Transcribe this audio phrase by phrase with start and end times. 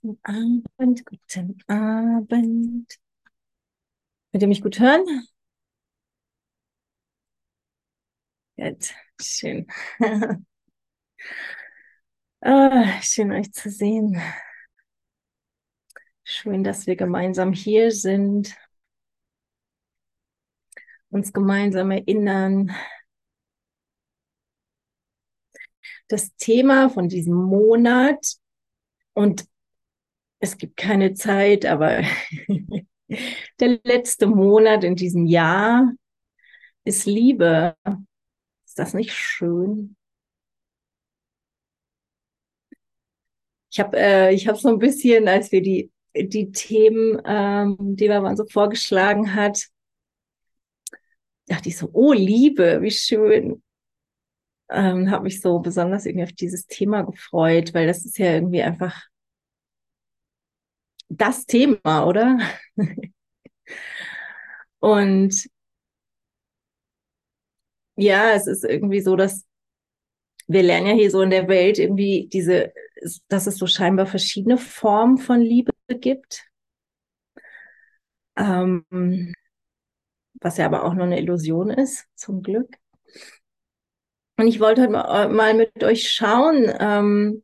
[0.00, 2.98] Guten Abend, guten Abend.
[4.30, 5.04] Könnt ihr mich gut hören?
[8.56, 9.66] Gut, schön.
[12.40, 14.20] ah, schön euch zu sehen.
[16.24, 18.54] Schön, dass wir gemeinsam hier sind,
[21.10, 22.74] uns gemeinsam erinnern.
[26.08, 28.36] Das Thema von diesem Monat
[29.14, 29.46] und
[30.40, 32.02] es gibt keine Zeit, aber
[33.60, 35.92] der letzte Monat in diesem Jahr
[36.84, 37.76] ist Liebe.
[38.66, 39.96] Ist das nicht schön?
[43.70, 48.36] Ich habe äh, hab so ein bisschen, als wir die, die Themen, ähm, die man
[48.36, 49.66] so vorgeschlagen hat,
[51.46, 53.62] dachte ich so, oh Liebe, wie schön.
[54.70, 58.62] Ähm, habe mich so besonders irgendwie auf dieses Thema gefreut, weil das ist ja irgendwie
[58.62, 59.08] einfach
[61.18, 62.38] das Thema, oder?
[64.80, 65.48] Und
[67.96, 69.44] ja, es ist irgendwie so, dass
[70.46, 72.72] wir lernen ja hier so in der Welt irgendwie diese,
[73.28, 76.44] dass es so scheinbar verschiedene Formen von Liebe gibt.
[78.36, 79.34] Ähm,
[80.40, 82.68] was ja aber auch nur eine Illusion ist, zum Glück.
[84.36, 87.42] Und ich wollte heute mal mit euch schauen, ähm,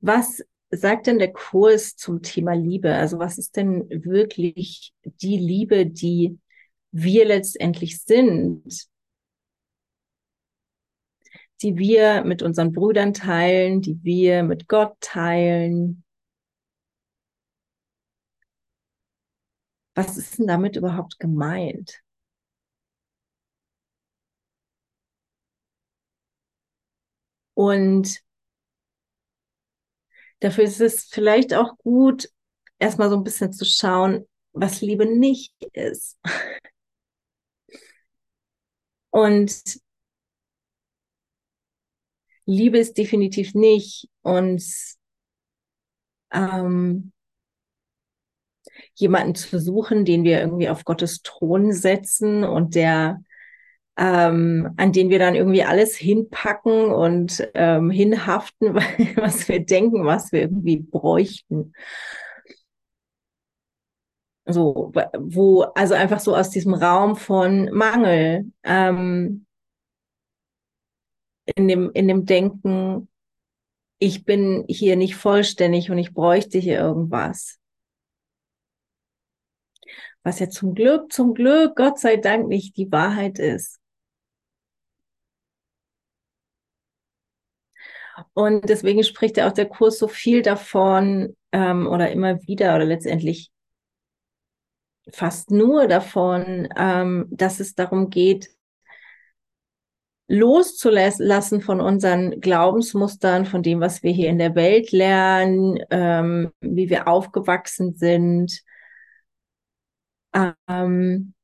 [0.00, 2.94] was sagt denn der Kurs zum Thema Liebe?
[2.94, 6.38] Also was ist denn wirklich die Liebe, die
[6.92, 8.88] wir letztendlich sind?
[11.62, 16.04] Die wir mit unseren Brüdern teilen, die wir mit Gott teilen.
[19.94, 22.02] Was ist denn damit überhaupt gemeint?
[27.54, 28.22] Und
[30.40, 32.28] Dafür ist es vielleicht auch gut,
[32.78, 36.18] erstmal so ein bisschen zu schauen, was Liebe nicht ist.
[39.10, 39.80] Und
[42.46, 44.98] Liebe ist definitiv nicht uns
[46.32, 47.12] ähm,
[48.94, 53.20] jemanden zu suchen, den wir irgendwie auf Gottes Thron setzen und der
[53.98, 58.74] ähm, an denen wir dann irgendwie alles hinpacken und ähm, hinhaften,
[59.16, 61.72] was wir denken, was wir irgendwie bräuchten.
[64.46, 69.44] So, wo, also einfach so aus diesem Raum von Mangel, ähm,
[71.56, 73.08] in dem, in dem Denken,
[73.98, 77.58] ich bin hier nicht vollständig und ich bräuchte hier irgendwas.
[80.22, 83.80] Was ja zum Glück, zum Glück, Gott sei Dank nicht die Wahrheit ist.
[88.34, 92.84] Und deswegen spricht ja auch der Kurs so viel davon ähm, oder immer wieder oder
[92.84, 93.50] letztendlich
[95.10, 98.50] fast nur davon, ähm, dass es darum geht,
[100.28, 106.90] loszulassen von unseren Glaubensmustern, von dem, was wir hier in der Welt lernen, ähm, wie
[106.90, 108.62] wir aufgewachsen sind.
[110.34, 111.34] Ähm,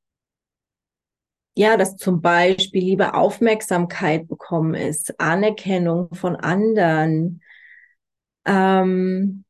[1.57, 7.43] ja, dass zum Beispiel liebe Aufmerksamkeit bekommen ist, Anerkennung von anderen.
[8.45, 9.45] Ähm,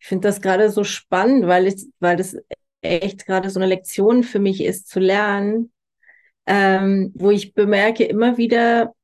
[0.00, 2.36] ich finde das gerade so spannend, weil ich, weil das
[2.80, 5.72] echt gerade so eine Lektion für mich ist zu lernen,
[6.46, 8.94] ähm, wo ich bemerke immer wieder,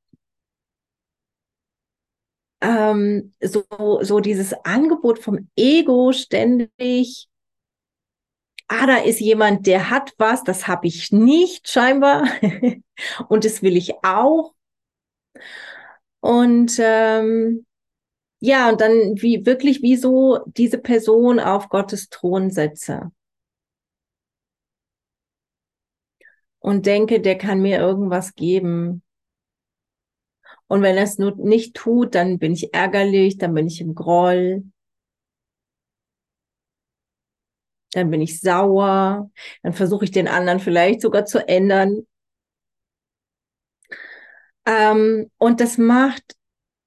[2.61, 3.65] ähm, so,
[4.01, 7.27] so dieses Angebot vom Ego ständig
[8.67, 12.23] ah, da ist jemand, der hat was, das habe ich nicht scheinbar
[13.29, 14.53] und das will ich auch.
[16.21, 17.65] Und ähm,
[18.39, 18.91] ja, und dann
[19.21, 23.11] wie wirklich wie so diese Person auf Gottes Thron setze.
[26.59, 29.03] Und denke, der kann mir irgendwas geben.
[30.67, 33.95] Und wenn er es nur nicht tut, dann bin ich ärgerlich, dann bin ich im
[33.95, 34.63] Groll.
[37.93, 39.29] Dann bin ich sauer,
[39.63, 42.05] dann versuche ich den anderen vielleicht sogar zu ändern.
[44.65, 46.35] Ähm, und das macht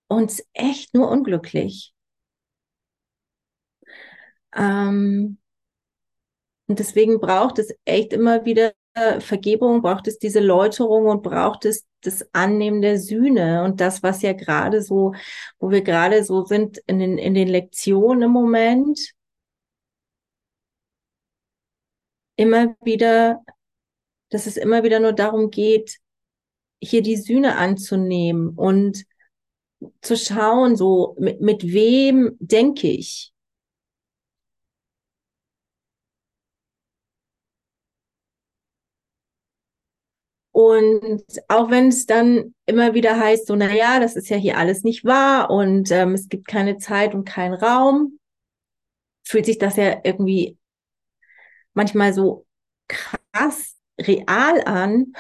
[0.09, 1.95] uns echt nur unglücklich.
[4.55, 5.39] Ähm,
[6.69, 8.73] und deswegen braucht es echt immer wieder
[9.21, 14.23] Vergebung, braucht es diese Läuterung und braucht es das Annehmen der Sühne und das, was
[14.23, 15.13] ja gerade so,
[15.59, 18.99] wo wir gerade so sind in den, in den Lektionen im Moment,
[22.37, 23.43] immer wieder,
[24.31, 25.99] dass es immer wieder nur darum geht,
[26.81, 29.05] hier die Sühne anzunehmen und
[30.03, 33.33] zu schauen, so mit, mit wem denke ich?
[40.53, 44.85] Und auch wenn es dann immer wieder heißt, so, naja, das ist ja hier alles
[44.85, 48.19] nicht wahr und ähm, es gibt keine Zeit und keinen Raum,
[49.23, 50.57] fühlt sich das ja irgendwie
[51.77, 52.47] manchmal so
[52.89, 55.13] krass real an,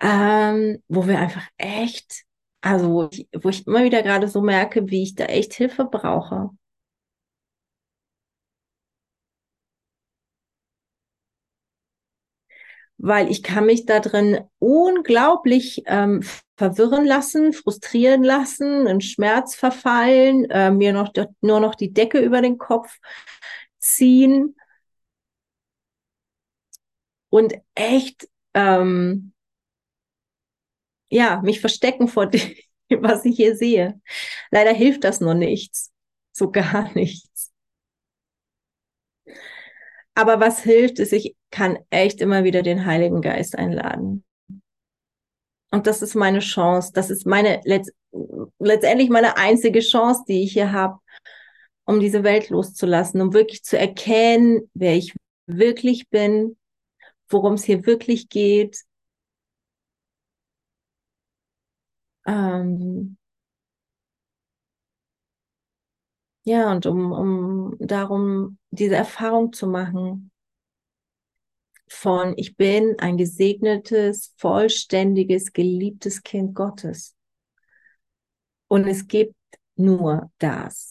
[0.00, 2.24] ähm, wo wir einfach echt,
[2.62, 5.84] also wo ich, wo ich immer wieder gerade so merke, wie ich da echt Hilfe
[5.84, 6.50] brauche.
[12.98, 16.22] weil ich kann mich da drin unglaublich ähm,
[16.56, 21.10] verwirren lassen, frustrieren lassen, in Schmerz verfallen, äh, mir noch
[21.40, 22.98] nur noch die Decke über den Kopf
[23.80, 24.56] ziehen
[27.30, 29.32] und echt ähm,
[31.08, 32.54] ja mich verstecken vor dem,
[33.00, 34.00] was ich hier sehe.
[34.50, 35.90] Leider hilft das nur nichts,
[36.32, 37.52] so gar nichts.
[40.14, 44.24] Aber was hilft, ist, ich kann echt immer wieder den Heiligen Geist einladen.
[45.70, 46.90] Und das ist meine Chance.
[46.92, 47.92] Das ist meine letzt,
[48.58, 50.98] letztendlich meine einzige Chance, die ich hier habe,
[51.90, 55.14] um diese Welt loszulassen, um wirklich zu erkennen, wer ich
[55.46, 56.56] wirklich bin,
[57.28, 58.84] worum es hier wirklich geht.
[62.26, 63.16] Ähm
[66.44, 70.30] ja, und um, um darum diese Erfahrung zu machen
[71.88, 77.14] von, ich bin ein gesegnetes, vollständiges, geliebtes Kind Gottes.
[78.68, 79.34] Und es gibt
[79.76, 80.89] nur das.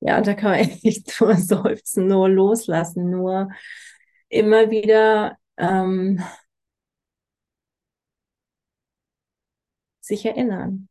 [0.00, 3.50] Ja, da kann man echt nur seufzen, nur loslassen, nur
[4.28, 6.20] immer wieder ähm,
[10.00, 10.88] sich erinnern.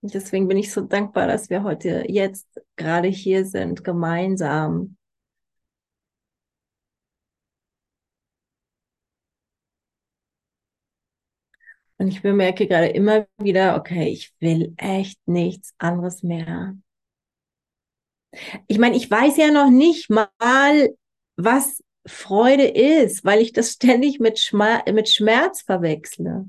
[0.00, 4.96] Und deswegen bin ich so dankbar, dass wir heute jetzt gerade hier sind, gemeinsam.
[12.02, 16.76] Und ich bemerke gerade immer wieder, okay, ich will echt nichts anderes mehr.
[18.66, 20.96] Ich meine, ich weiß ja noch nicht mal,
[21.36, 26.46] was Freude ist, weil ich das ständig mit, Schma mit Schmerz verwechsle.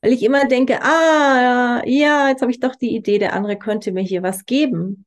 [0.00, 3.90] Weil ich immer denke, ah, ja, jetzt habe ich doch die Idee, der andere könnte
[3.90, 5.06] mir hier was geben.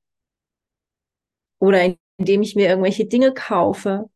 [1.59, 4.09] Oder indem ich mir irgendwelche Dinge kaufe.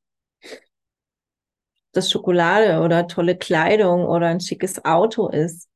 [1.96, 5.70] Das Schokolade oder tolle Kleidung oder ein schickes Auto ist.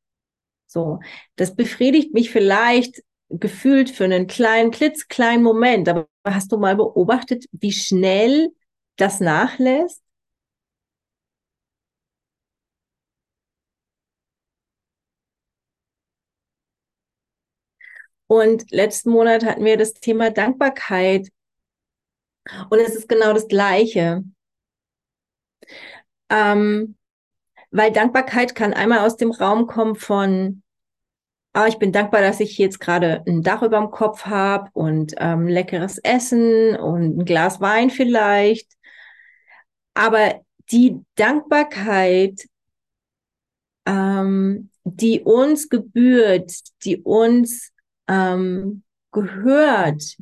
[0.68, 1.00] So.
[1.36, 5.89] Das befriedigt mich vielleicht gefühlt für einen kleinen, klitzkleinen Moment.
[5.89, 8.50] Aber hast du mal beobachtet, wie schnell
[8.98, 10.01] das nachlässt?
[18.27, 21.27] Und letzten Monat hatten wir das Thema Dankbarkeit.
[22.69, 24.24] Und es ist genau das Gleiche.
[26.30, 26.96] Ähm,
[27.72, 30.64] weil Dankbarkeit kann einmal aus dem Raum kommen von,
[31.54, 35.14] ah, ich bin dankbar, dass ich jetzt gerade ein Dach über dem Kopf habe und
[35.18, 38.71] ähm, leckeres Essen und ein Glas Wein vielleicht.
[39.94, 42.48] Aber die Dankbarkeit,
[43.86, 46.52] ähm, die uns gebührt,
[46.83, 47.71] die uns
[48.07, 50.18] ähm, gehört.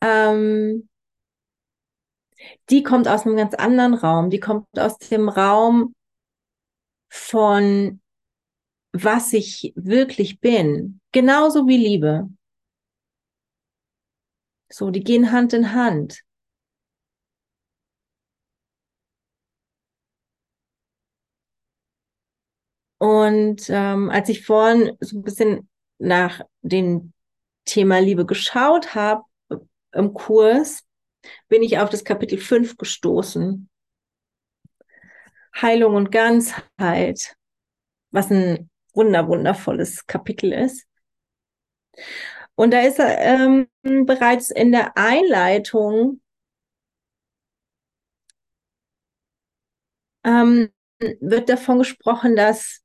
[0.00, 0.88] Ähm,
[2.70, 4.30] die kommt aus einem ganz anderen Raum.
[4.30, 5.94] Die kommt aus dem Raum
[7.08, 8.00] von
[8.92, 11.00] was ich wirklich bin.
[11.12, 12.28] Genauso wie Liebe.
[14.70, 16.22] So, die gehen Hand in Hand.
[22.98, 25.68] Und ähm, als ich vorhin so ein bisschen
[25.98, 27.12] nach dem
[27.64, 29.24] Thema Liebe geschaut habe
[29.92, 30.84] im Kurs,
[31.48, 33.68] bin ich auf das Kapitel 5 gestoßen.
[35.60, 37.36] Heilung und Ganzheit,
[38.10, 40.86] was ein wunder, wundervolles Kapitel ist.
[42.54, 46.20] Und da ist ähm, bereits in der Einleitung
[50.24, 50.72] ähm,
[51.20, 52.82] wird davon gesprochen, dass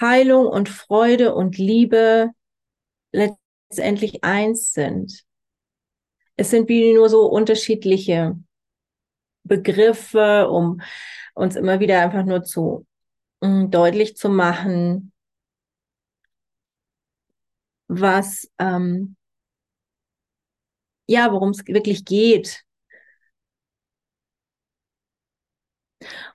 [0.00, 2.30] Heilung und Freude und Liebe
[3.12, 5.24] letztendlich eins sind.
[6.36, 8.36] Es sind wie nur so unterschiedliche
[9.44, 10.80] Begriffe, um
[11.34, 12.86] uns immer wieder einfach nur zu
[13.40, 15.12] um, mm, deutlich zu machen,
[17.88, 19.16] was ähm,
[21.06, 22.64] ja, worum es wirklich geht.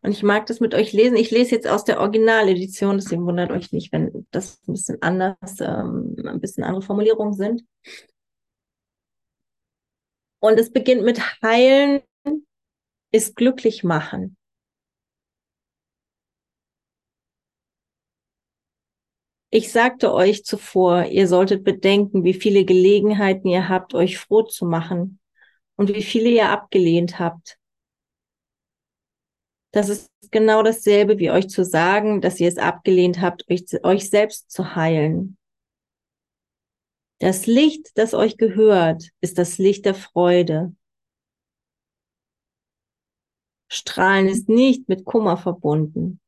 [0.01, 1.15] Und ich mag das mit euch lesen.
[1.17, 5.35] Ich lese jetzt aus der Originaledition, deswegen wundert euch nicht, wenn das ein bisschen anders,
[5.59, 7.63] ähm, ein bisschen andere Formulierungen sind.
[10.39, 12.01] Und es beginnt mit heilen
[13.11, 14.37] ist glücklich machen.
[19.51, 24.65] Ich sagte euch zuvor, ihr solltet bedenken, wie viele Gelegenheiten ihr habt, euch froh zu
[24.67, 25.19] machen
[25.75, 27.57] und wie viele ihr abgelehnt habt.
[29.71, 34.09] Das ist genau dasselbe wie euch zu sagen, dass ihr es abgelehnt habt, euch, euch
[34.09, 35.38] selbst zu heilen.
[37.19, 40.73] Das Licht, das euch gehört, ist das Licht der Freude.
[43.67, 46.19] Strahlen ist nicht mit Kummer verbunden.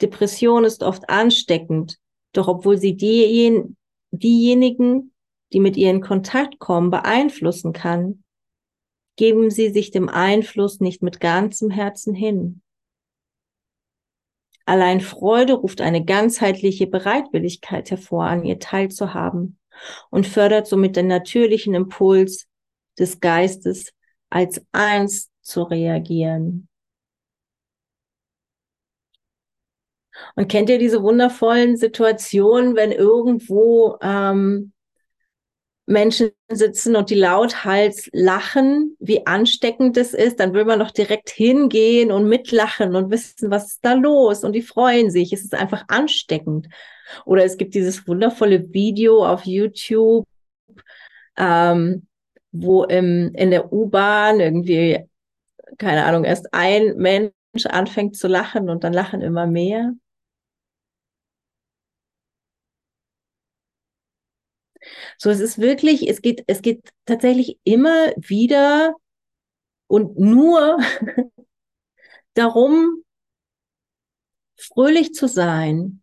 [0.00, 1.98] Depression ist oft ansteckend
[2.36, 3.76] doch obwohl sie diejen,
[4.10, 5.12] diejenigen,
[5.52, 8.24] die mit ihr in Kontakt kommen, beeinflussen kann,
[9.16, 12.62] geben sie sich dem Einfluss nicht mit ganzem Herzen hin.
[14.66, 19.58] Allein Freude ruft eine ganzheitliche Bereitwilligkeit hervor, an ihr teilzuhaben
[20.10, 22.46] und fördert somit den natürlichen Impuls
[22.98, 23.92] des Geistes,
[24.30, 26.68] als eins zu reagieren.
[30.34, 34.72] Und kennt ihr diese wundervollen Situationen, wenn irgendwo ähm,
[35.86, 41.30] Menschen sitzen und die lauthals lachen, wie ansteckend das ist, dann will man doch direkt
[41.30, 45.32] hingehen und mitlachen und wissen, was ist da los und die freuen sich.
[45.32, 46.66] Es ist einfach ansteckend.
[47.24, 50.26] Oder es gibt dieses wundervolle Video auf YouTube,
[51.36, 52.06] ähm,
[52.52, 55.00] wo im, in der U-Bahn irgendwie,
[55.78, 57.32] keine Ahnung, erst ein Mensch
[57.66, 59.92] anfängt zu lachen und dann lachen immer mehr.
[65.18, 68.94] So, es ist wirklich, es geht, es geht tatsächlich immer wieder
[69.88, 70.78] und nur
[72.34, 73.02] darum,
[74.56, 76.02] fröhlich zu sein.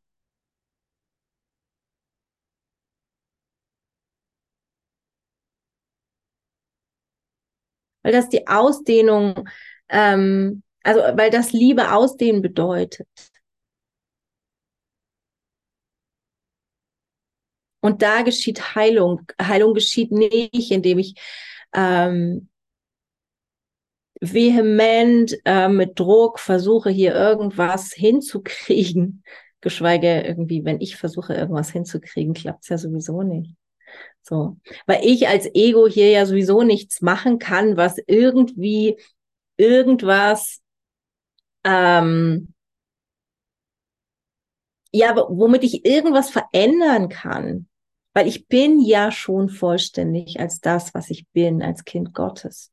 [8.03, 9.47] Weil das die Ausdehnung,
[9.89, 13.07] ähm, also weil das Liebe ausdehnen bedeutet.
[17.81, 19.23] Und da geschieht Heilung.
[19.41, 21.15] Heilung geschieht nicht, indem ich
[21.73, 22.49] ähm,
[24.21, 29.23] vehement äh, mit Druck versuche, hier irgendwas hinzukriegen.
[29.61, 33.55] Geschweige irgendwie, wenn ich versuche, irgendwas hinzukriegen, klappt es ja sowieso nicht.
[34.23, 38.97] So, weil ich als Ego hier ja sowieso nichts machen kann, was irgendwie
[39.57, 40.61] irgendwas
[41.63, 42.53] ähm,
[44.91, 47.67] ja, womit ich irgendwas verändern kann.
[48.13, 52.71] Weil ich bin ja schon vollständig als das, was ich bin, als Kind Gottes.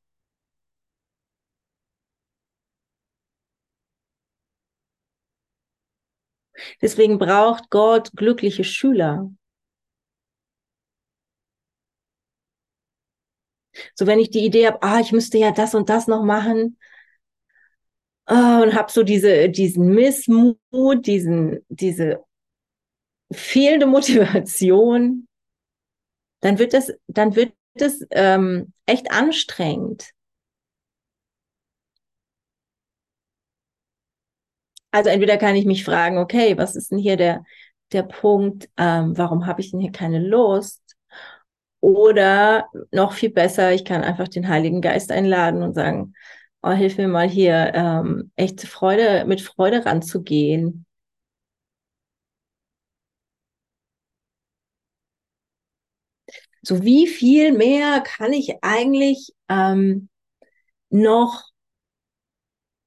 [6.83, 9.31] Deswegen braucht Gott glückliche Schüler.
[13.95, 16.77] So, wenn ich die Idee habe, ah, ich müsste ja das und das noch machen,
[18.29, 22.25] oh, und habe so diese, diesen Missmut, diesen, diese
[23.33, 25.27] fehlende Motivation,
[26.41, 30.11] dann wird das, dann wird das ähm, echt anstrengend.
[34.91, 37.45] Also entweder kann ich mich fragen, okay, was ist denn hier der,
[37.93, 40.80] der Punkt, ähm, warum habe ich denn hier keine Lust?
[41.81, 46.15] Oder noch viel besser, ich kann einfach den Heiligen Geist einladen und sagen,
[46.63, 50.85] oh, hilf mir mal hier ähm, echt Freude, mit Freude ranzugehen.
[56.63, 60.09] So wie viel mehr kann ich eigentlich ähm,
[60.91, 61.45] noch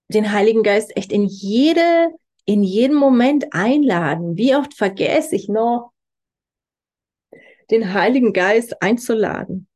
[0.08, 2.10] den Heiligen Geist echt in jede,
[2.46, 4.38] in jeden Moment einladen?
[4.38, 5.92] Wie oft vergesse ich noch,
[7.72, 9.68] den Heiligen Geist einzuladen?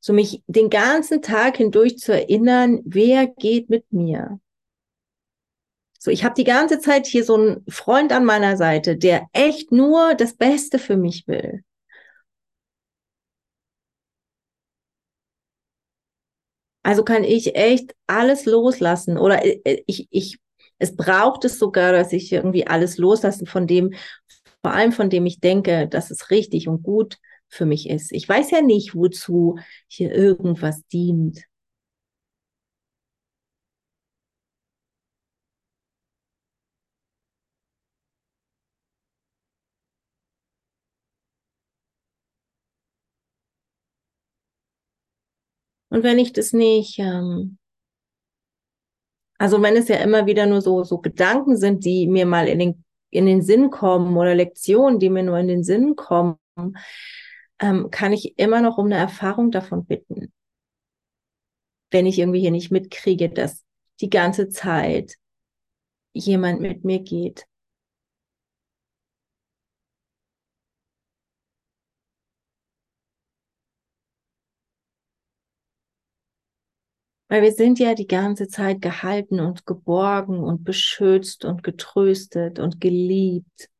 [0.00, 4.40] so mich den ganzen Tag hindurch zu erinnern, wer geht mit mir.
[5.98, 9.70] So, ich habe die ganze Zeit hier so einen Freund an meiner Seite, der echt
[9.70, 11.62] nur das Beste für mich will.
[16.82, 20.38] Also kann ich echt alles loslassen oder äh, ich, ich,
[20.78, 23.92] es braucht es sogar, dass ich irgendwie alles loslassen von dem,
[24.62, 27.18] vor allem von dem ich denke, das ist richtig und gut
[27.48, 28.12] für mich ist.
[28.12, 29.58] Ich weiß ja nicht, wozu
[29.88, 31.40] hier irgendwas dient.
[45.90, 47.58] Und wenn ich das nicht, ähm,
[49.38, 52.58] also wenn es ja immer wieder nur so, so Gedanken sind, die mir mal in
[52.58, 56.36] den, in den Sinn kommen oder Lektionen, die mir nur in den Sinn kommen,
[57.58, 60.32] ähm, kann ich immer noch um eine Erfahrung davon bitten.
[61.90, 63.64] Wenn ich irgendwie hier nicht mitkriege, dass
[64.00, 65.16] die ganze Zeit
[66.12, 67.46] jemand mit mir geht.
[77.30, 82.78] Weil wir sind ja die ganze Zeit gehalten und geborgen und beschützt und getröstet und
[82.78, 83.70] geliebt.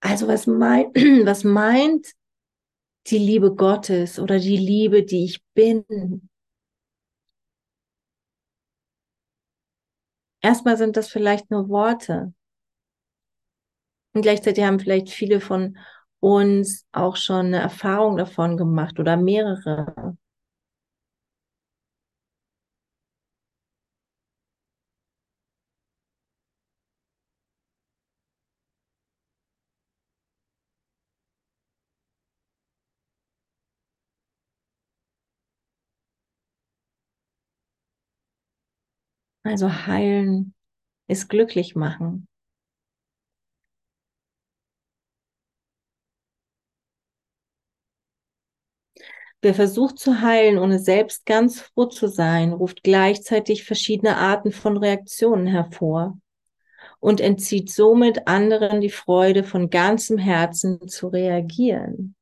[0.00, 0.86] Also was, mein,
[1.26, 2.06] was meint
[3.08, 5.84] die Liebe Gottes oder die Liebe, die ich bin?
[10.42, 12.34] Erstmal sind das vielleicht nur Worte.
[14.12, 15.76] Und gleichzeitig haben vielleicht viele von
[16.20, 20.16] uns auch schon eine Erfahrung davon gemacht oder mehrere.
[39.42, 40.54] Also heilen
[41.08, 42.28] ist glücklich machen.
[49.42, 54.76] Wer versucht zu heilen, ohne selbst ganz froh zu sein, ruft gleichzeitig verschiedene Arten von
[54.76, 56.18] Reaktionen hervor
[56.98, 62.14] und entzieht somit anderen die Freude, von ganzem Herzen zu reagieren.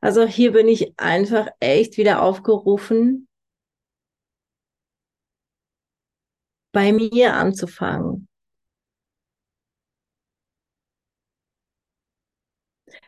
[0.00, 3.28] Also hier bin ich einfach echt wieder aufgerufen,
[6.72, 8.15] bei mir anzufangen.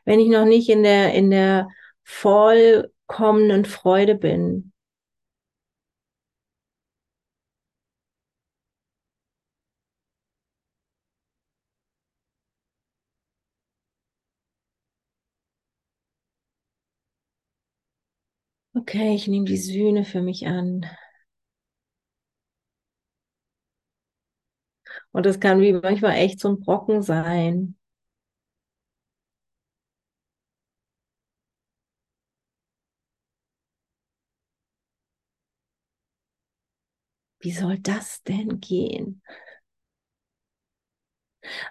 [0.08, 1.68] Wenn ich noch nicht in der, in der
[2.02, 4.72] vollkommenen Freude bin.
[18.74, 20.86] Okay, ich nehme die Sühne für mich an.
[25.12, 27.77] Und das kann wie manchmal echt so ein Brocken sein.
[37.40, 39.22] Wie soll das denn gehen?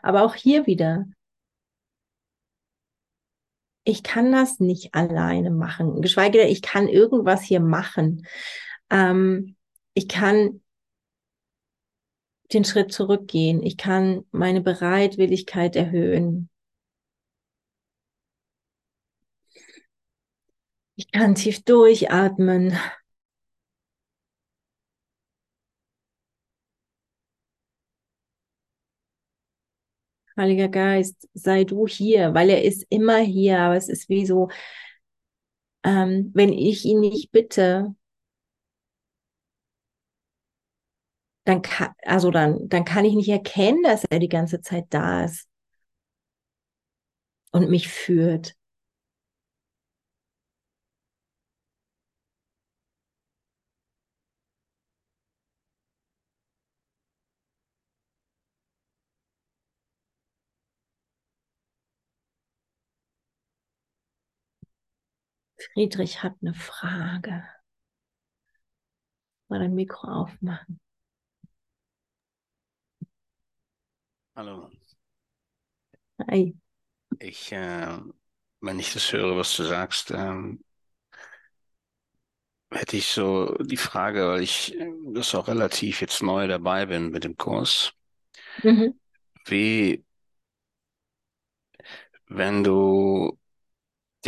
[0.02, 1.06] Aber auch hier wieder,
[3.84, 6.02] ich kann das nicht alleine machen.
[6.02, 8.28] Geschweige denn, ich kann irgendwas hier machen.
[8.90, 9.56] Ähm,
[9.94, 10.62] ich kann
[12.54, 13.64] den Schritt zurückgehen.
[13.64, 16.50] Ich kann meine Bereitwilligkeit erhöhen.
[20.96, 22.78] Ich kann tief durchatmen.
[30.38, 34.50] Heiliger Geist, sei du hier, weil er ist immer hier, aber es ist wie so,
[35.84, 37.96] ähm, wenn ich ihn nicht bitte,
[41.46, 45.24] dann kann, also dann, dann kann ich nicht erkennen, dass er die ganze Zeit da
[45.26, 45.48] ist
[47.52, 48.56] und mich führt.
[65.58, 67.44] Friedrich hat eine Frage.
[69.50, 70.80] Mal dein Mikro aufmachen.
[74.36, 74.70] Hallo.
[76.30, 76.54] Hi.
[77.20, 77.98] Ich, äh,
[78.62, 80.64] wenn ich das höre, was du sagst, ähm,
[82.72, 87.10] hätte ich so die Frage, weil ich äh, das auch relativ jetzt neu dabei bin
[87.12, 87.94] mit dem Kurs.
[88.64, 88.94] Mhm.
[89.46, 90.04] Wie,
[92.28, 93.38] wenn du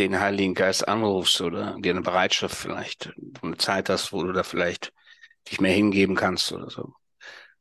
[0.00, 4.32] den Heiligen Geist anrufst oder dir eine Bereitschaft vielleicht, du eine Zeit hast, wo du
[4.32, 4.92] da vielleicht
[5.50, 6.94] dich mehr hingeben kannst oder so.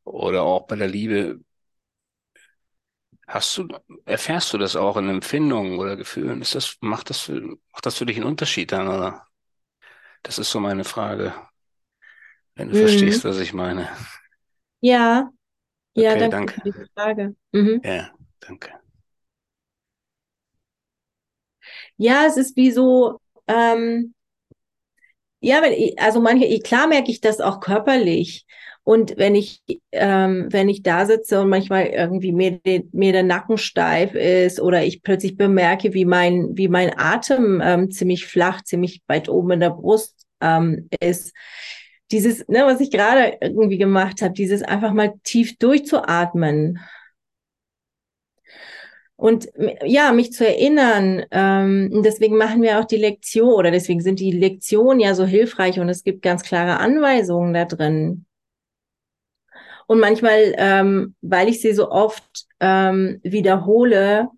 [0.06, 1.39] Oder auch bei der Liebe,
[3.28, 3.67] Hast du,
[4.06, 6.41] erfährst du das auch in Empfindungen oder Gefühlen?
[6.41, 7.39] Ist das, macht das für,
[7.71, 9.25] macht das für dich einen Unterschied dann, oder?
[10.23, 11.34] Das ist so meine Frage.
[12.56, 12.75] Wenn du Mhm.
[12.75, 13.89] verstehst, was ich meine.
[14.82, 15.32] Ja,
[15.95, 16.62] ja, Okay, danke für danke.
[16.62, 17.36] die Frage.
[17.54, 17.84] Mhm.
[17.84, 18.80] Ja, danke.
[21.99, 24.13] Ja, es ist wie so, ähm,
[25.41, 28.45] Ja, wenn ich, also manche, klar merke ich das auch körperlich.
[28.83, 32.59] Und wenn ich, ähm, wenn ich da sitze und manchmal irgendwie mir,
[32.91, 37.91] mir der Nacken steif ist oder ich plötzlich bemerke, wie mein, wie mein Atem ähm,
[37.91, 41.33] ziemlich flach, ziemlich weit oben in der Brust ähm, ist,
[42.12, 46.79] dieses, ne, was ich gerade irgendwie gemacht habe, dieses einfach mal tief durchzuatmen
[49.19, 49.49] und
[49.84, 54.32] ja, mich zu erinnern, ähm, deswegen machen wir auch die Lektion oder deswegen sind die
[54.32, 58.25] Lektionen ja so hilfreich und es gibt ganz klare Anweisungen da drin.
[59.88, 64.29] Und manchmal, ähm, weil ich sie so oft ähm, wiederhole,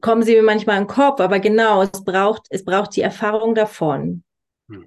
[0.00, 1.18] kommen sie mir manchmal in den Kopf.
[1.18, 4.22] Aber genau, es braucht, es braucht die Erfahrung davon.
[4.68, 4.86] Hm.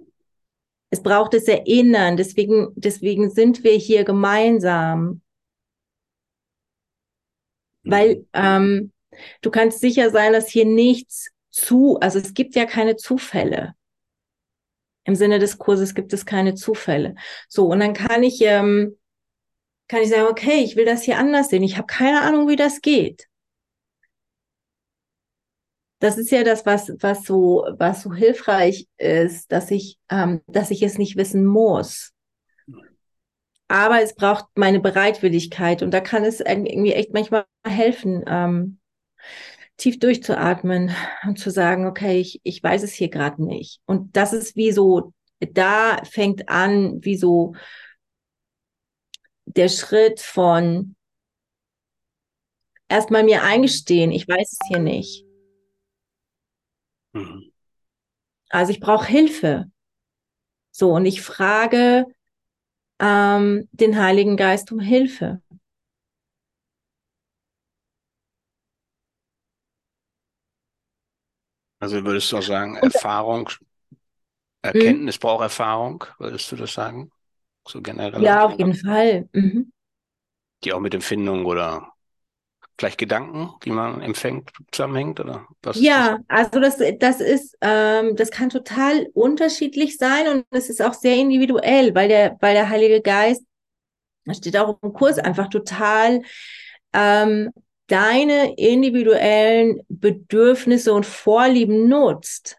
[0.92, 2.16] Es braucht das Erinnern.
[2.16, 5.22] Deswegen, deswegen sind wir hier gemeinsam.
[7.90, 8.92] Weil ähm,
[9.42, 13.76] du kannst sicher sein, dass hier nichts zu, also es gibt ja keine Zufälle.
[15.04, 17.16] Im Sinne des Kurses gibt es keine Zufälle.
[17.48, 18.98] So, und dann kann ich, ähm,
[19.88, 21.64] kann ich sagen, okay, ich will das hier anders sehen.
[21.64, 23.28] Ich habe keine Ahnung, wie das geht.
[26.00, 30.72] Das ist ja das, was, was so, was so hilfreich ist, dass ich, ähm, dass
[30.72, 32.14] ich es nicht wissen muss
[33.70, 38.80] aber es braucht meine Bereitwilligkeit und da kann es irgendwie echt manchmal helfen, ähm,
[39.78, 40.92] tief durchzuatmen
[41.26, 43.80] und zu sagen, okay, ich, ich weiß es hier gerade nicht.
[43.86, 47.54] Und das ist wie so, da fängt an, wie so
[49.46, 50.96] der Schritt von
[52.88, 55.26] erstmal mir eingestehen, ich weiß es hier nicht.
[57.14, 57.52] Mhm.
[58.50, 59.72] Also ich brauche Hilfe.
[60.72, 62.08] So, und ich frage,
[63.00, 65.42] ähm, den Heiligen Geist um Hilfe.
[71.80, 73.50] Also würdest du auch sagen, Erfahrung,
[74.62, 75.20] Erkenntnis hm?
[75.20, 77.12] braucht Erfahrung, würdest du das sagen?
[77.68, 78.24] So generell?
[78.24, 79.28] Ja, auf jeden Fall.
[79.34, 79.72] Mhm.
[80.64, 81.92] Die auch mit Empfindungen oder
[82.80, 85.80] vielleicht Gedanken, die man empfängt, zusammenhängt oder was?
[85.80, 90.94] Ja, also das, das ist, ähm, das kann total unterschiedlich sein und es ist auch
[90.94, 93.44] sehr individuell, weil der, weil der Heilige Geist,
[94.26, 96.22] da steht auch im Kurs einfach total
[96.94, 97.52] ähm,
[97.88, 102.58] deine individuellen Bedürfnisse und Vorlieben nutzt.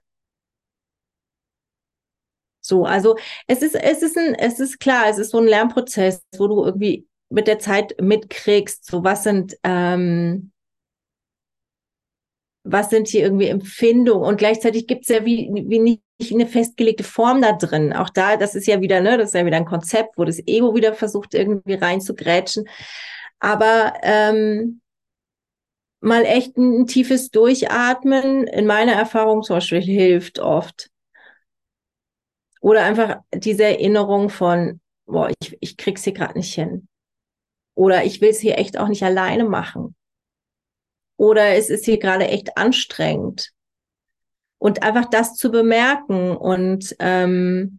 [2.61, 6.23] So, also es ist, es ist ein, es ist klar, es ist so ein Lernprozess,
[6.37, 10.53] wo du irgendwie mit der Zeit mitkriegst, so was sind, ähm,
[12.65, 17.05] was sind hier irgendwie Empfindungen und gleichzeitig gibt es ja wie, wie nicht eine festgelegte
[17.05, 17.93] Form da drin.
[17.93, 20.39] Auch da, das ist ja wieder, ne, das ist ja wieder ein Konzept, wo das
[20.47, 22.69] Ego wieder versucht, irgendwie reinzugrätschen.
[23.39, 24.83] Aber ähm,
[26.01, 30.91] mal echt ein, ein tiefes Durchatmen, in meiner Erfahrung zum Beispiel, hilft oft.
[32.61, 36.90] Oder einfach diese Erinnerung von, boah, ich, ich krieg's hier gerade nicht hin.
[37.75, 39.95] Oder ich will es hier echt auch nicht alleine machen.
[41.17, 43.53] Oder es ist hier gerade echt anstrengend.
[44.59, 47.79] Und einfach das zu bemerken und ähm,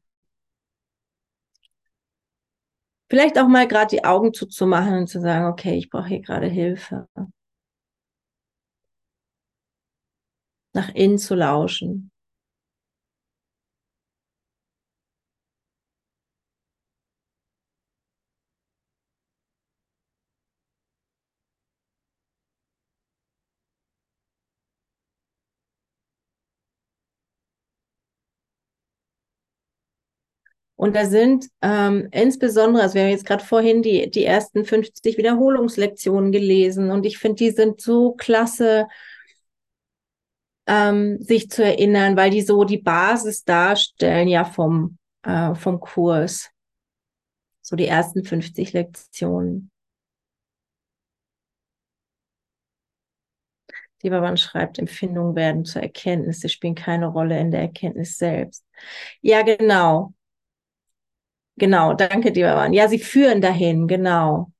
[3.09, 6.47] vielleicht auch mal gerade die Augen zuzumachen und zu sagen, okay, ich brauche hier gerade
[6.47, 7.07] Hilfe.
[10.73, 12.10] Nach innen zu lauschen.
[30.81, 35.15] Und da sind ähm, insbesondere, also wir haben jetzt gerade vorhin die, die ersten 50
[35.15, 38.87] Wiederholungslektionen gelesen und ich finde, die sind so klasse,
[40.65, 46.49] ähm, sich zu erinnern, weil die so die Basis darstellen ja vom, äh, vom Kurs.
[47.61, 49.69] So die ersten 50 Lektionen.
[54.01, 58.65] Die Baban schreibt, Empfindungen werden zur Erkenntnis, sie spielen keine Rolle in der Erkenntnis selbst.
[59.21, 60.15] Ja, genau.
[61.61, 62.73] Genau, danke dir, Baban.
[62.73, 64.51] Ja, sie führen dahin, genau.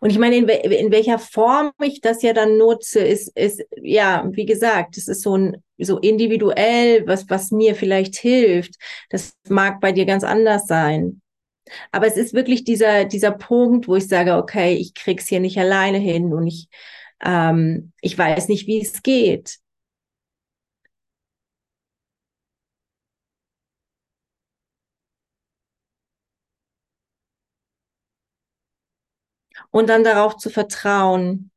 [0.00, 4.28] Und ich meine, in, in, welcher Form ich das ja dann nutze, ist, ist, ja,
[4.32, 8.74] wie gesagt, es ist so ein, so individuell, was, was mir vielleicht hilft.
[9.10, 11.20] Das mag bei dir ganz anders sein.
[11.92, 15.58] Aber es ist wirklich dieser, dieser Punkt, wo ich sage, okay, ich krieg's hier nicht
[15.58, 16.68] alleine hin und ich,
[17.24, 19.58] ähm, ich weiß nicht, wie es geht.
[29.72, 31.50] Und dann darauf zu vertrauen,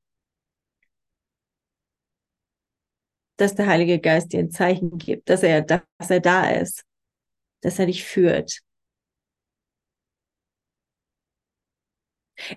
[3.38, 6.84] dass der Heilige Geist dir ein Zeichen gibt, dass er, dass er da ist,
[7.62, 8.62] dass er dich führt.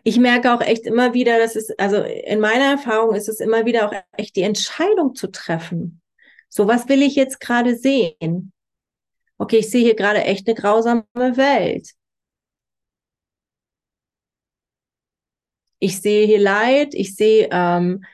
[0.02, 3.64] Ich merke auch echt immer wieder, dass es, also in meiner Erfahrung ist es immer
[3.64, 6.00] wieder auch echt die Entscheidung zu treffen.
[6.48, 8.52] So, was will ich jetzt gerade sehen?
[9.38, 11.92] Okay, ich sehe hier gerade echt eine grausame Welt.
[15.78, 18.04] Ich sehe hier Leid, ich sehe ähm,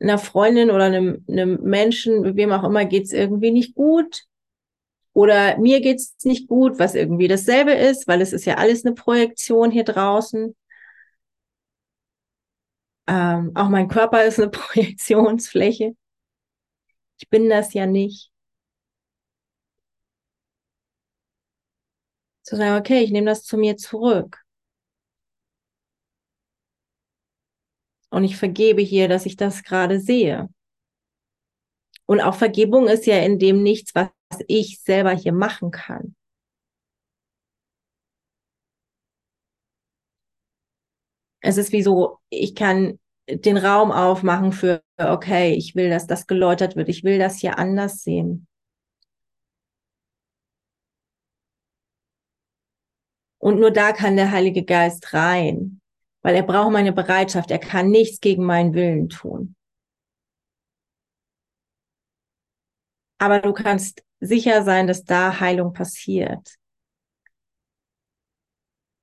[0.00, 4.24] einer Freundin oder einem, einem Menschen, wem auch immer, geht's irgendwie nicht gut.
[5.14, 8.94] Oder mir geht's nicht gut, was irgendwie dasselbe ist, weil es ist ja alles eine
[8.94, 10.54] Projektion hier draußen.
[13.08, 15.94] Ähm, auch mein Körper ist eine Projektionsfläche.
[17.18, 18.30] Ich bin das ja nicht.
[22.44, 24.42] Zu sagen, okay, ich nehme das zu mir zurück.
[28.16, 30.48] Und ich vergebe hier, dass ich das gerade sehe.
[32.06, 34.08] Und auch Vergebung ist ja in dem nichts, was
[34.48, 36.16] ich selber hier machen kann.
[41.42, 42.98] Es ist wie so, ich kann
[43.28, 46.88] den Raum aufmachen für, okay, ich will, dass das geläutert wird.
[46.88, 48.46] Ich will das hier anders sehen.
[53.36, 55.82] Und nur da kann der Heilige Geist rein,
[56.26, 57.52] weil er braucht meine Bereitschaft.
[57.52, 59.54] Er kann nichts gegen meinen Willen tun.
[63.18, 66.56] Aber du kannst sicher sein, dass da Heilung passiert.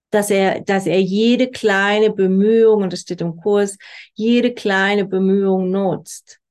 [0.10, 3.78] Dass er, dass er jede kleine Bemühung, und das steht im Kurs,
[4.16, 6.42] jede kleine Bemühung nutzt.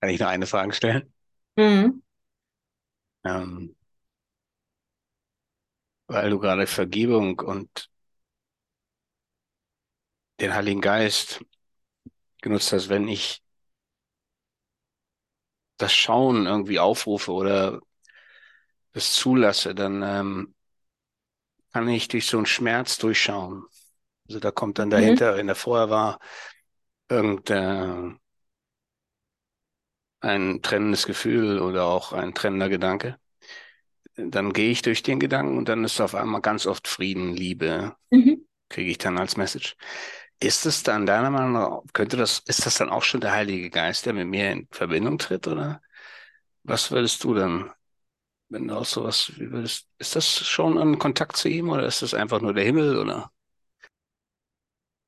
[0.00, 1.14] Kann ich noch eine Frage stellen?
[1.54, 2.02] Mhm.
[3.24, 3.76] Ähm,
[6.06, 7.90] weil du gerade Vergebung und
[10.40, 11.44] den Heiligen Geist
[12.42, 13.42] genutzt hast, wenn ich
[15.76, 17.80] das Schauen irgendwie aufrufe oder
[18.92, 20.54] es zulasse, dann ähm,
[21.72, 23.64] kann ich durch so einen Schmerz durchschauen.
[24.28, 25.36] Also da kommt dann dahinter, mhm.
[25.38, 26.18] wenn der vorher war,
[27.08, 28.20] irgendein
[30.20, 33.18] ein trennendes Gefühl oder auch ein trennender Gedanke.
[34.16, 37.96] Dann gehe ich durch den Gedanken und dann ist auf einmal ganz oft Frieden, Liebe,
[38.10, 38.46] mhm.
[38.68, 39.76] kriege ich dann als Message.
[40.40, 43.70] Ist es dann deiner Meinung nach, könnte das, ist das dann auch schon der Heilige
[43.70, 45.80] Geist, der mit mir in Verbindung tritt, oder?
[46.62, 47.70] Was würdest du dann,
[48.48, 52.02] wenn du auch sowas, wie würdest, ist das schon ein Kontakt zu ihm oder ist
[52.02, 53.30] das einfach nur der Himmel, oder?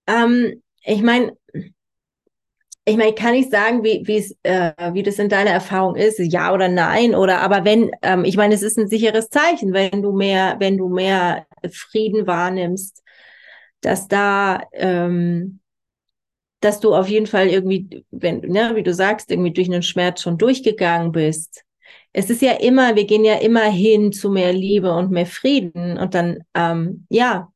[0.07, 1.37] Ähm, ich meine,
[2.89, 3.99] ich meine, kann ich sagen, wie,
[4.45, 8.37] äh, wie das in deiner Erfahrung ist, ja oder nein, oder aber wenn, ähm, ich
[8.37, 13.03] meine, es ist ein sicheres Zeichen, wenn du mehr, wenn du mehr Frieden wahrnimmst,
[13.81, 15.61] dass da, ähm,
[16.61, 20.23] dass du auf jeden Fall irgendwie, wenn, ne, wie du sagst, irgendwie durch einen Schmerz
[20.23, 21.65] schon durchgegangen bist.
[22.13, 25.99] Es ist ja immer, wir gehen ja immer hin zu mehr Liebe und mehr Frieden
[25.99, 27.53] und dann, ähm, ja,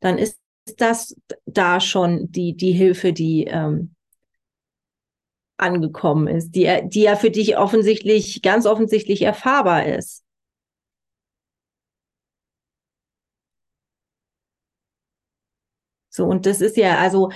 [0.00, 0.38] dann ist
[0.76, 3.94] das da schon die, die Hilfe, die ähm,
[5.56, 10.24] angekommen ist, die, die ja für dich offensichtlich, ganz offensichtlich erfahrbar ist.
[16.10, 17.30] So, und das ist ja, also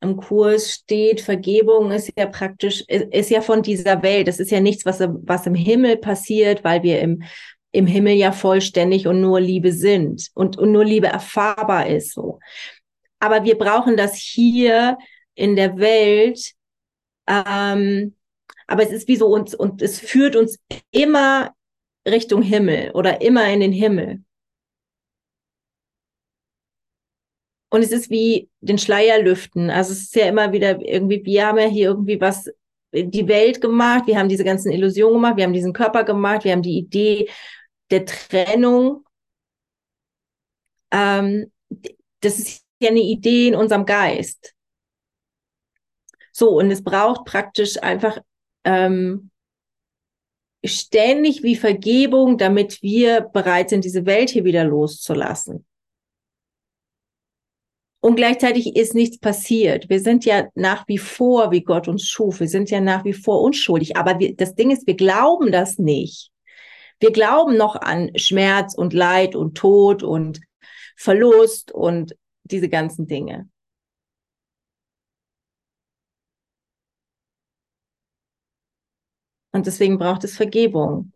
[0.00, 4.26] im Kurs steht, Vergebung ist ja praktisch, ist, ist ja von dieser Welt.
[4.28, 7.22] Das ist ja nichts, was, was im Himmel passiert, weil wir im,
[7.72, 12.38] im Himmel ja vollständig und nur Liebe sind und, und nur Liebe erfahrbar ist, so.
[13.18, 14.98] Aber wir brauchen das hier
[15.34, 16.52] in der Welt,
[17.26, 18.14] ähm,
[18.66, 20.58] aber es ist wie so uns, und es führt uns
[20.90, 21.54] immer
[22.06, 24.22] Richtung Himmel oder immer in den Himmel.
[27.70, 29.70] Und es ist wie den Schleier lüften.
[29.70, 32.50] Also es ist ja immer wieder irgendwie, wir haben ja hier irgendwie was,
[32.92, 36.52] die Welt gemacht, wir haben diese ganzen Illusionen gemacht, wir haben diesen Körper gemacht, wir
[36.52, 37.30] haben die Idee
[37.92, 39.06] der Trennung.
[40.90, 41.52] Ähm,
[42.20, 44.54] das ist ja eine Idee in unserem Geist.
[46.32, 48.18] So, und es braucht praktisch einfach
[48.64, 49.30] ähm,
[50.64, 55.66] ständig wie Vergebung, damit wir bereit sind, diese Welt hier wieder loszulassen.
[58.04, 59.88] Und gleichzeitig ist nichts passiert.
[59.88, 62.40] Wir sind ja nach wie vor, wie Gott uns schuf.
[62.40, 63.96] Wir sind ja nach wie vor unschuldig.
[63.96, 66.31] Aber wir, das Ding ist, wir glauben das nicht.
[67.02, 70.40] Wir glauben noch an Schmerz und Leid und Tod und
[70.96, 73.50] Verlust und diese ganzen Dinge.
[79.50, 81.12] Und deswegen braucht es Vergebung.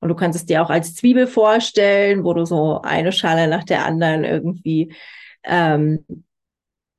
[0.00, 3.62] Und du kannst es dir auch als Zwiebel vorstellen, wo du so eine Schale nach
[3.62, 4.92] der anderen irgendwie,
[5.44, 6.04] ähm,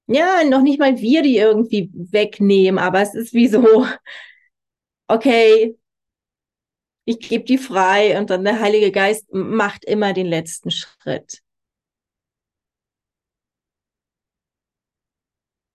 [0.08, 3.86] ja, noch nicht mal wir die irgendwie wegnehmen, aber es ist wie so,
[5.14, 5.76] okay,
[7.06, 11.42] ich gebe die frei und dann der Heilige Geist macht immer den letzten Schritt.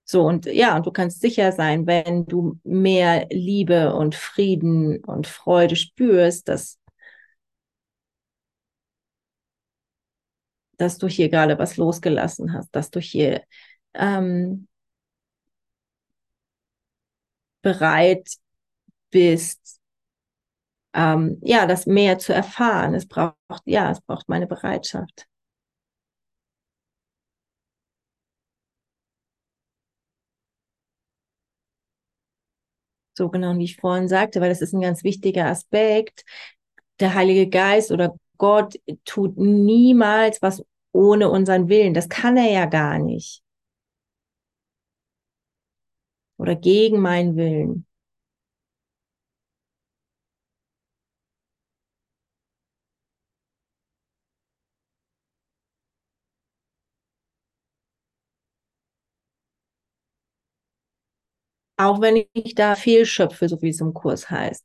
[0.05, 5.27] So, und ja, und du kannst sicher sein, wenn du mehr Liebe und Frieden und
[5.27, 6.79] Freude spürst, dass,
[10.79, 13.43] dass du hier gerade was losgelassen hast, dass du hier
[13.95, 14.69] ähm,
[17.63, 18.39] bereit
[19.11, 19.81] bist,
[20.95, 22.95] ähm, ja, das mehr zu erfahren.
[22.95, 25.27] Es braucht, ja, es braucht meine Bereitschaft.
[33.17, 36.25] So genau, wie ich vorhin sagte, weil das ist ein ganz wichtiger Aspekt.
[37.01, 41.95] Der Heilige Geist oder Gott tut niemals was ohne unseren Willen.
[41.95, 43.43] Das kann er ja gar nicht.
[46.39, 47.87] Oder gegen meinen Willen.
[61.79, 64.65] Auch wenn ich da fehlschöpfe, so wie es im Kurs heißt.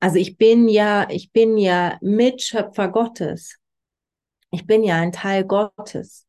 [0.00, 3.58] Also ich bin ja, ich bin ja Mitschöpfer Gottes.
[4.50, 6.26] Ich bin ja ein Teil Gottes.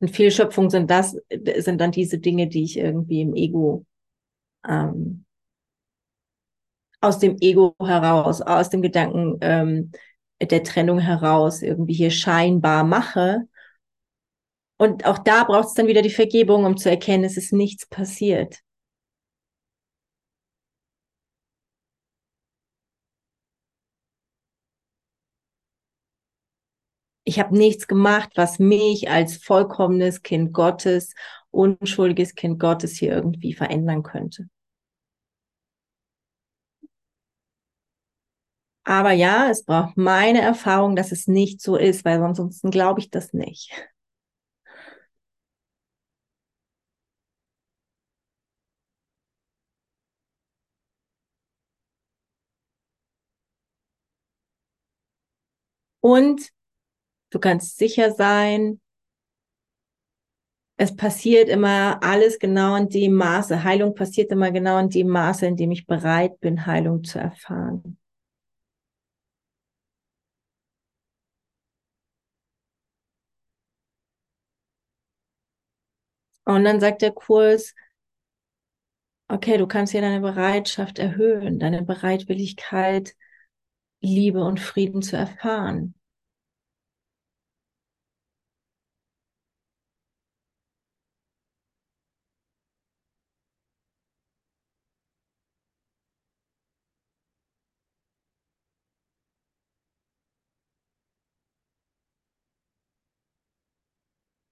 [0.00, 1.16] Und Fehlschöpfung sind das,
[1.58, 3.86] sind dann diese Dinge, die ich irgendwie im Ego,
[4.68, 5.24] ähm,
[7.00, 9.92] aus dem Ego heraus, aus dem Gedanken ähm,
[10.42, 13.46] der Trennung heraus irgendwie hier scheinbar mache
[14.84, 17.86] und auch da braucht es dann wieder die Vergebung, um zu erkennen, es ist nichts
[17.86, 18.58] passiert.
[27.24, 31.14] Ich habe nichts gemacht, was mich als vollkommenes Kind Gottes,
[31.50, 34.48] unschuldiges Kind Gottes hier irgendwie verändern könnte.
[38.84, 43.10] Aber ja, es braucht meine Erfahrung, dass es nicht so ist, weil ansonsten glaube ich
[43.10, 43.70] das nicht.
[56.04, 56.50] Und
[57.30, 58.78] du kannst sicher sein,
[60.76, 63.64] es passiert immer alles genau in dem Maße.
[63.64, 67.96] Heilung passiert immer genau in dem Maße, in dem ich bereit bin, Heilung zu erfahren.
[76.44, 77.74] Und dann sagt der Kurs,
[79.28, 83.14] okay, du kannst hier deine Bereitschaft erhöhen, deine Bereitwilligkeit,
[84.04, 85.94] Liebe und Frieden zu erfahren.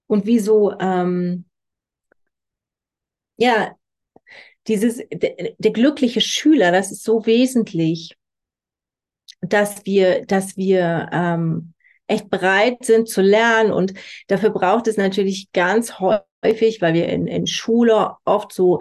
[0.07, 1.45] Und wieso, ähm,
[3.37, 3.75] ja,
[4.67, 8.15] dieses, der, der glückliche Schüler, das ist so wesentlich
[9.43, 11.73] dass wir, dass wir ähm,
[12.07, 13.71] echt bereit sind zu lernen.
[13.71, 13.93] Und
[14.27, 18.79] dafür braucht es natürlich ganz häufig, weil wir in, in Schule oft so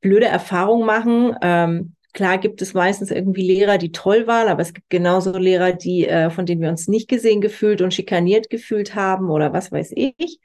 [0.00, 1.36] blöde Erfahrungen machen.
[1.42, 5.72] Ähm, klar gibt es meistens irgendwie Lehrer, die toll waren, aber es gibt genauso Lehrer,
[5.72, 9.72] die, äh, von denen wir uns nicht gesehen gefühlt und schikaniert gefühlt haben oder was
[9.72, 10.38] weiß ich.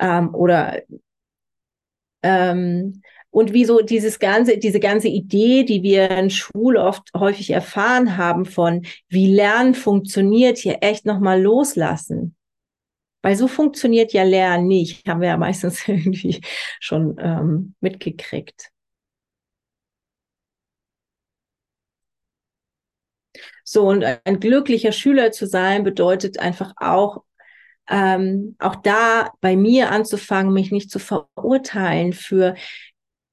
[0.00, 0.82] Ähm, oder
[2.22, 3.02] ähm,
[3.38, 8.16] und wie so dieses ganze, diese ganze Idee, die wir in Schule oft häufig erfahren
[8.16, 12.34] haben von, wie Lernen funktioniert, hier echt nochmal loslassen.
[13.22, 16.40] Weil so funktioniert ja Lernen nicht, haben wir ja meistens irgendwie
[16.80, 18.70] schon ähm, mitgekriegt.
[23.62, 27.22] So, und ein glücklicher Schüler zu sein, bedeutet einfach auch,
[27.88, 32.56] ähm, auch da bei mir anzufangen, mich nicht zu verurteilen für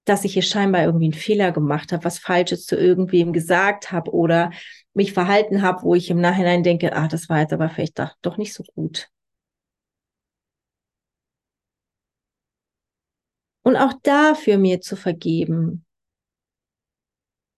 [0.05, 4.11] dass ich hier scheinbar irgendwie einen Fehler gemacht habe, was Falsches zu irgendwem gesagt habe
[4.13, 4.51] oder
[4.93, 8.37] mich verhalten habe, wo ich im Nachhinein denke, ah, das war jetzt aber vielleicht doch
[8.37, 9.09] nicht so gut.
[13.63, 15.85] Und auch dafür mir zu vergeben.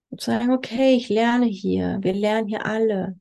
[0.09, 3.19] Und zu sagen, okay, ich lerne hier, wir lernen hier alle.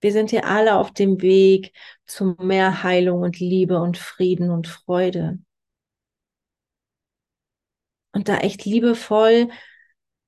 [0.00, 1.72] Wir sind hier alle auf dem Weg
[2.06, 5.40] zu mehr Heilung und Liebe und Frieden und Freude.
[8.12, 9.48] Und da echt liebevoll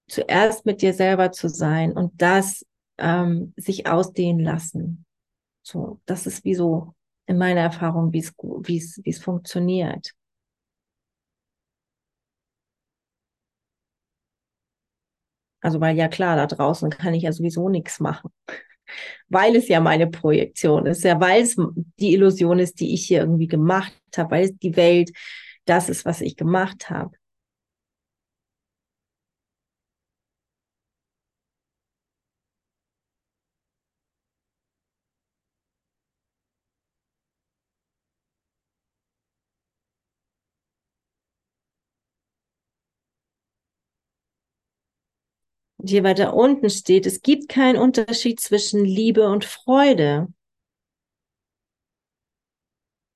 [0.09, 2.67] zuerst mit dir selber zu sein und das
[2.99, 5.07] ähm, sich ausdehnen lassen.
[5.63, 6.95] So, das ist wie so
[7.27, 10.13] in meiner Erfahrung, wie es, wie es, wie es funktioniert.
[15.61, 18.31] Also, weil ja klar, da draußen kann ich ja sowieso nichts machen.
[19.29, 21.57] Weil es ja meine Projektion ist, ja, weil es
[22.01, 25.13] die Illusion ist, die ich hier irgendwie gemacht habe, weil es die Welt
[25.67, 27.13] das ist, was ich gemacht habe.
[45.81, 50.29] Und hier weiter unten steht, es gibt keinen Unterschied zwischen Liebe und Freude.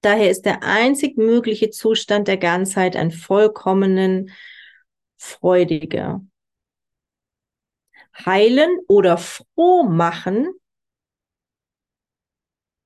[0.01, 4.31] Daher ist der einzig mögliche Zustand der Ganzheit ein vollkommenen
[5.19, 6.25] freudiger.
[8.25, 10.49] Heilen oder froh machen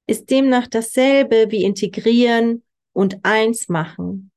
[0.08, 4.32] ist demnach dasselbe wie integrieren und eins machen.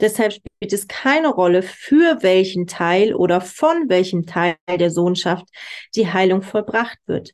[0.00, 5.46] Deshalb spielt es keine Rolle, für welchen Teil oder von welchem Teil der Sohnschaft
[5.94, 7.32] die Heilung vollbracht wird.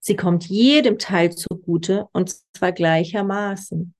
[0.00, 3.94] Sie kommt jedem Teil zugute und zwar gleichermaßen.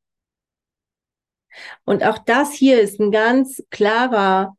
[1.85, 4.57] Und auch das hier ist ein ganz klarer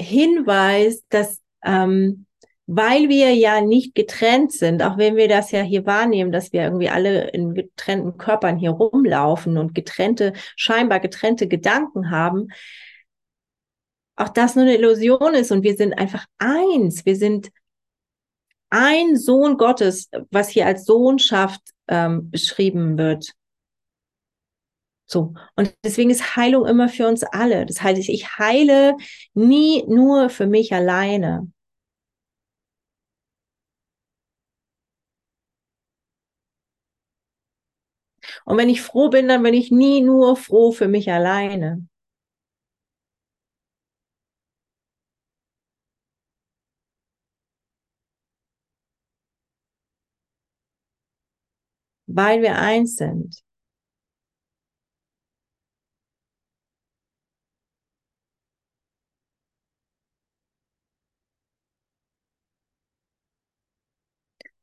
[0.00, 2.26] Hinweis, dass ähm,
[2.66, 6.64] weil wir ja nicht getrennt sind, auch wenn wir das ja hier wahrnehmen, dass wir
[6.64, 12.48] irgendwie alle in getrennten Körpern hier rumlaufen und getrennte, scheinbar getrennte Gedanken haben,
[14.16, 17.04] auch das nur eine Illusion ist und wir sind einfach eins.
[17.04, 17.50] Wir sind
[18.70, 23.32] ein Sohn Gottes, was hier als Sohnschaft ähm, beschrieben wird.
[25.06, 25.34] So.
[25.54, 27.64] Und deswegen ist Heilung immer für uns alle.
[27.66, 28.96] Das heißt, ich heile
[29.34, 31.48] nie nur für mich alleine.
[38.46, 41.86] Und wenn ich froh bin, dann bin ich nie nur froh für mich alleine.
[52.08, 53.42] Weil wir eins sind.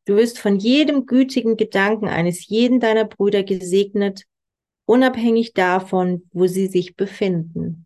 [0.06, 4.26] Du wirst von jedem gütigen Gedanken eines jeden deiner Brüder gesegnet,
[4.86, 7.86] unabhängig davon, wo sie sich befinden.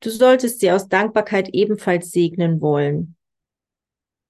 [0.00, 3.16] Du solltest sie aus Dankbarkeit ebenfalls segnen wollen.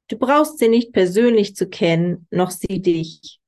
[0.08, 3.40] Du brauchst sie nicht persönlich zu kennen, noch sie dich.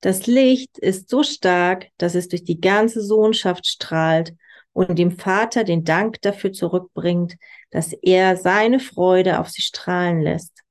[0.00, 4.34] Das Licht ist so stark, dass es durch die ganze Sohnschaft strahlt
[4.74, 7.36] und dem Vater den Dank dafür zurückbringt,
[7.70, 10.62] dass er seine Freude auf sie strahlen lässt.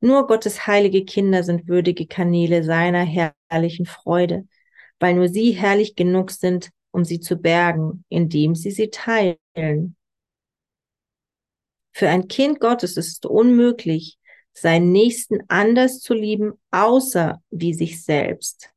[0.00, 4.46] Nur Gottes heilige Kinder sind würdige Kanäle seiner herrlichen Freude,
[5.00, 9.96] weil nur sie herrlich genug sind, um sie zu bergen, indem sie sie teilen.
[11.92, 14.18] Für ein Kind Gottes ist es unmöglich,
[14.52, 18.72] seinen Nächsten anders zu lieben, außer wie sich selbst.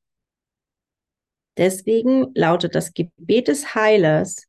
[1.58, 4.48] Deswegen lautet das Gebet des Heilers,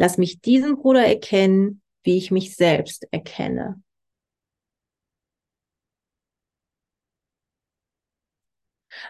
[0.00, 3.82] Lass mich diesen Bruder erkennen, wie ich mich selbst erkenne.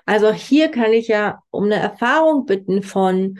[0.05, 3.39] Also hier kann ich ja um eine Erfahrung bitten von,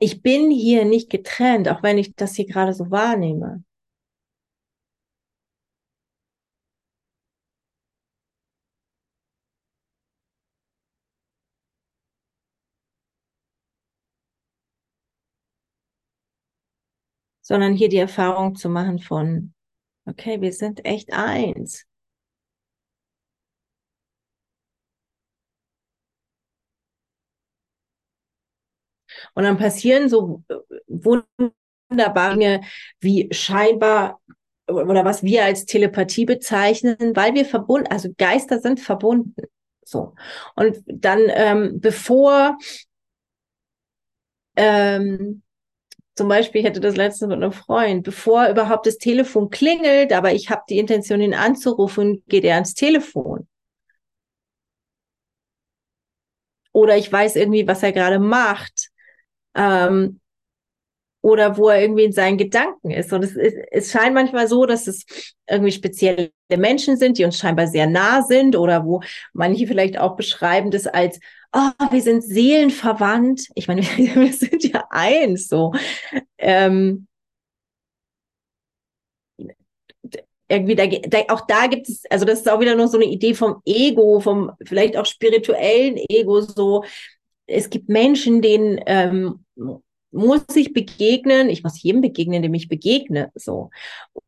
[0.00, 3.62] ich bin hier nicht getrennt, auch wenn ich das hier gerade so wahrnehme.
[17.46, 19.54] Sondern hier die Erfahrung zu machen von,
[20.04, 21.86] okay, wir sind echt eins.
[29.34, 30.56] Und dann passieren so äh,
[30.88, 32.62] wunderbare Dinge
[32.98, 34.20] wie scheinbar
[34.66, 39.36] oder was wir als Telepathie bezeichnen, weil wir verbunden, also Geister sind verbunden.
[39.84, 40.16] So.
[40.56, 42.58] Und dann, ähm, bevor
[44.56, 45.42] ähm,
[46.16, 50.32] zum Beispiel, ich hatte das letzte mit einem Freund, bevor überhaupt das Telefon klingelt, aber
[50.32, 53.46] ich habe die Intention, ihn anzurufen, geht er ans Telefon.
[56.72, 58.88] Oder ich weiß irgendwie, was er gerade macht.
[59.54, 60.20] Ähm,
[61.26, 63.12] oder wo er irgendwie in seinen Gedanken ist.
[63.12, 67.36] Und es, ist, es scheint manchmal so, dass es irgendwie spezielle Menschen sind, die uns
[67.36, 69.02] scheinbar sehr nah sind oder wo
[69.32, 71.18] manche vielleicht auch beschreiben das als
[71.52, 73.48] oh, wir sind seelenverwandt.
[73.54, 75.72] Ich meine, wir, sind ja eins, so.
[76.38, 77.06] Ähm,
[80.48, 83.06] irgendwie da, da, auch da gibt es, also das ist auch wieder nur so eine
[83.06, 86.84] Idee vom Ego, vom vielleicht auch spirituellen Ego, so
[87.46, 89.44] es gibt Menschen, denen ähm,
[90.10, 93.70] muss ich begegnen, ich muss jedem begegnen, dem ich begegne, so.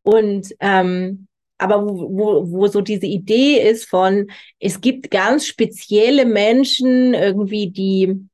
[0.03, 1.28] Und ähm,
[1.59, 4.31] aber wo, wo, wo so diese Idee ist von,
[4.61, 8.29] es gibt ganz spezielle Menschen irgendwie, die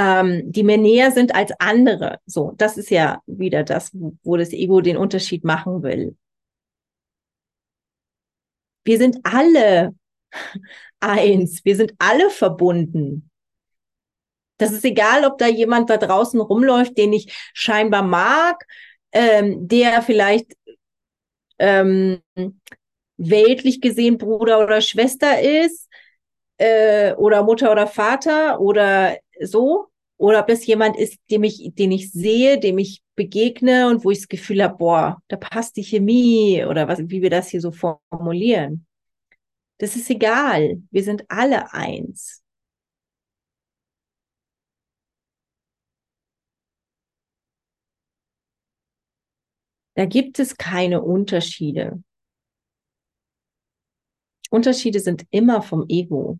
[0.00, 2.20] ähm, die mir näher sind als andere.
[2.24, 6.16] So, das ist ja wieder das, wo das Ego den Unterschied machen will.
[8.84, 9.94] Wir sind alle
[11.00, 13.30] eins, wir sind alle verbunden.
[14.56, 18.66] Das ist egal, ob da jemand da draußen rumläuft, den ich scheinbar mag,
[19.12, 20.52] ähm, der vielleicht
[21.60, 22.20] ähm,
[23.18, 25.88] weltlich gesehen Bruder oder Schwester ist
[26.56, 29.86] äh, oder Mutter oder Vater oder so.
[30.16, 34.10] Oder ob das jemand ist, dem ich, den ich sehe, dem ich begegne und wo
[34.10, 37.62] ich das Gefühl habe, boah, da passt die Chemie oder was, wie wir das hier
[37.62, 38.86] so formulieren.
[39.78, 40.82] Das ist egal.
[40.90, 42.39] Wir sind alle eins.
[50.00, 52.02] Da gibt es keine Unterschiede.
[54.50, 56.38] Unterschiede sind immer vom Ego.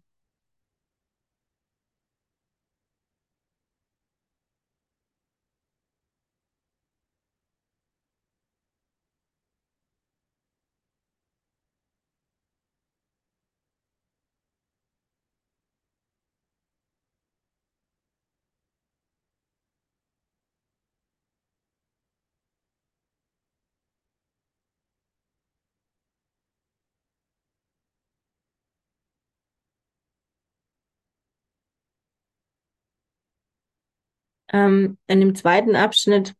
[34.52, 36.34] Ähm, in dem zweiten Abschnitt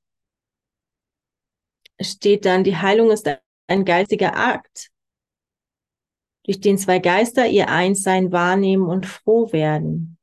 [2.01, 3.29] steht dann, die Heilung ist
[3.69, 4.91] ein geistiger Akt,
[6.45, 10.19] durch den zwei Geister ihr Einssein wahrnehmen und froh werden.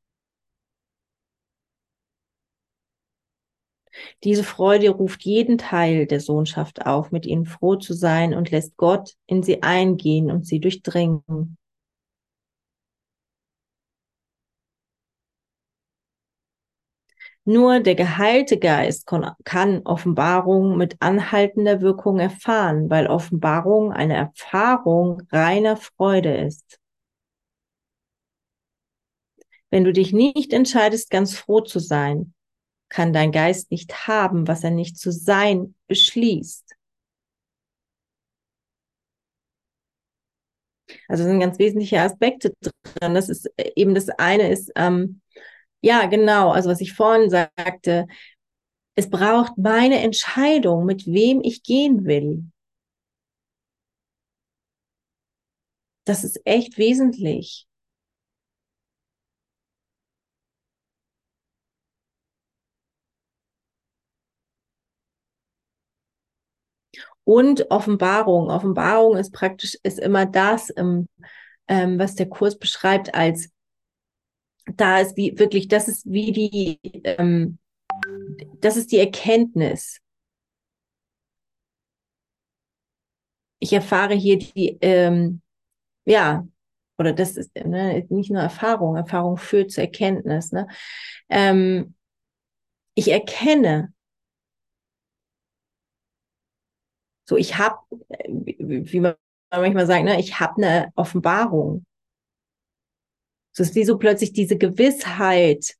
[4.23, 8.77] Diese Freude ruft jeden Teil der Sohnschaft auf, mit ihnen froh zu sein und lässt
[8.77, 11.57] Gott in sie eingehen und sie durchdringen.
[17.49, 19.07] Nur der geheilte Geist
[19.45, 26.77] kann Offenbarung mit anhaltender Wirkung erfahren, weil Offenbarung eine Erfahrung reiner Freude ist.
[29.69, 32.33] Wenn du dich nicht entscheidest, ganz froh zu sein,
[32.89, 36.75] kann dein Geist nicht haben, was er nicht zu sein beschließt.
[41.07, 43.13] Also sind ganz wesentliche Aspekte drin.
[43.13, 45.21] Das ist eben das eine ist, ähm,
[45.87, 46.51] ja, genau.
[46.51, 48.07] Also was ich vorhin sagte,
[48.95, 52.45] es braucht meine Entscheidung, mit wem ich gehen will.
[56.05, 57.67] Das ist echt wesentlich.
[67.23, 68.49] Und Offenbarung.
[68.49, 71.07] Offenbarung ist praktisch, ist immer das, ähm,
[71.67, 73.49] was der Kurs beschreibt als
[74.75, 77.57] da ist wie wirklich, das ist wie die, ähm,
[78.59, 79.99] das ist die Erkenntnis.
[83.59, 85.41] Ich erfahre hier die, ähm,
[86.05, 86.47] ja,
[86.97, 90.51] oder das ist ne, nicht nur Erfahrung, Erfahrung führt zur Erkenntnis.
[90.51, 90.67] Ne?
[91.29, 91.95] Ähm,
[92.95, 93.93] ich erkenne,
[97.25, 97.77] so ich habe,
[98.27, 99.15] wie man
[99.51, 101.85] manchmal sagt, ne, ich habe eine Offenbarung.
[103.59, 105.75] Es ist wie so plötzlich diese Gewissheit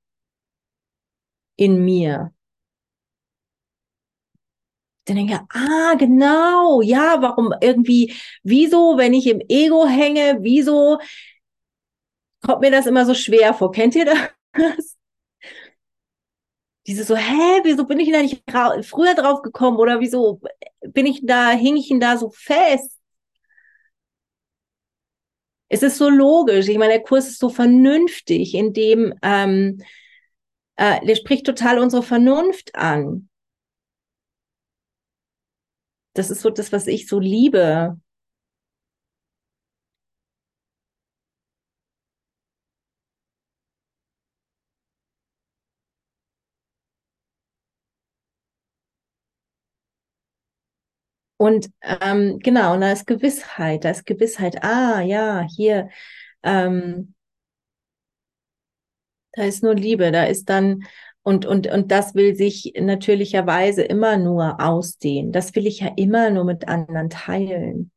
[1.58, 2.34] in mir.
[5.06, 8.14] Dann denke ich, ah, genau, ja, warum irgendwie,
[8.44, 10.98] wieso, wenn ich im Ego hänge, wieso
[12.42, 13.72] kommt mir das immer so schwer vor?
[13.72, 14.18] Kennt ihr das?
[16.88, 18.44] Diese so, hä, wieso bin ich da nicht
[18.84, 20.42] früher drauf gekommen oder wieso
[20.82, 22.97] bin ich da, hing ich ihn da so fest?
[25.70, 26.68] Es ist so logisch.
[26.68, 29.82] Ich meine, der Kurs ist so vernünftig, in dem ähm,
[30.78, 33.30] äh, der spricht total unsere Vernunft an.
[36.14, 38.00] Das ist so das, was ich so liebe.
[51.38, 55.90] Und ähm, genau, und da ist Gewissheit, da ist Gewissheit, ah ja, hier,
[56.44, 57.14] ähm,
[59.34, 60.84] Da ist nur Liebe, da ist dann,
[61.24, 65.32] und, und, und das will sich natürlicherweise immer nur ausdehnen.
[65.32, 67.92] Das will ich ja immer nur mit anderen teilen.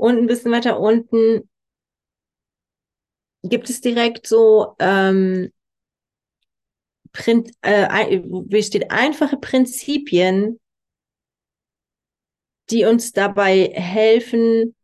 [0.00, 1.46] Und ein bisschen weiter unten
[3.42, 5.52] gibt es direkt so, ähm,
[7.12, 10.58] Prin äh, wie steht, einfache Prinzipien,
[12.70, 14.74] die uns dabei helfen,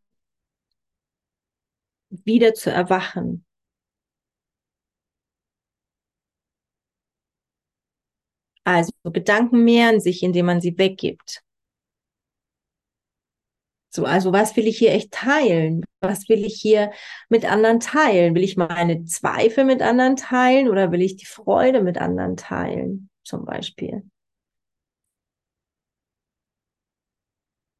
[2.09, 3.43] wieder zu erwachen.
[8.65, 11.41] Also Gedanken mehren sich, indem man sie weggibt.
[13.97, 15.83] So, also was will ich hier echt teilen?
[16.01, 16.91] Was will ich hier
[17.29, 18.35] mit anderen teilen?
[18.35, 23.09] Will ich meine Zweifel mit anderen teilen oder will ich die Freude mit anderen teilen?
[23.23, 24.07] Zum Beispiel.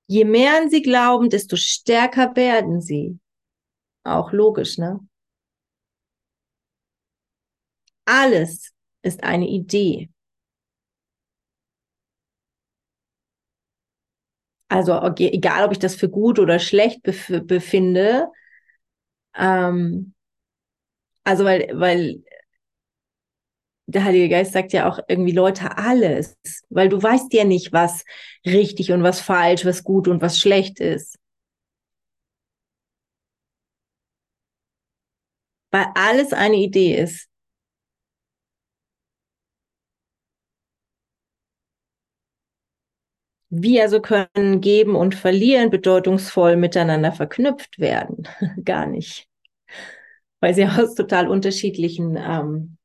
[0.08, 3.20] Je mehr an sie glauben, desto stärker werden sie.
[4.04, 5.00] Auch logisch, ne?
[8.06, 10.10] Alles ist eine Idee.
[14.70, 18.28] Also egal, ob ich das für gut oder schlecht bef befinde.
[19.36, 20.14] Ähm,
[21.24, 22.24] also weil, weil
[23.86, 26.38] der Heilige Geist sagt ja auch irgendwie Leute alles,
[26.70, 28.04] weil du weißt ja nicht, was
[28.46, 31.18] richtig und was falsch, was gut und was schlecht ist.
[35.72, 37.30] Weil alles eine Idee ist.
[43.50, 48.28] Wie also können Geben und Verlieren bedeutungsvoll miteinander verknüpft werden?
[48.64, 49.28] Gar nicht.
[50.42, 52.78] Weil sie aus total unterschiedlichen ähm,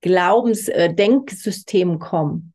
[0.00, 0.94] Glaubens-, äh,
[1.98, 2.54] kommen.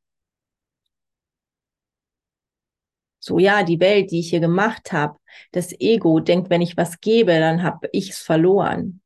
[3.20, 5.18] So, ja, die Welt, die ich hier gemacht habe,
[5.52, 9.02] das Ego denkt, wenn ich was gebe, dann habe ich es verloren.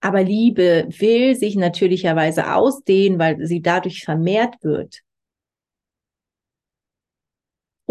[0.00, 5.02] Aber Liebe will sich natürlicherweise ausdehnen, weil sie dadurch vermehrt wird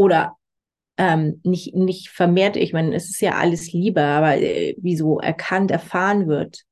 [0.01, 0.35] oder
[0.97, 5.19] ähm, nicht, nicht vermehrt, ich meine, es ist ja alles Liebe, aber äh, wie so
[5.19, 6.63] erkannt, erfahren wird.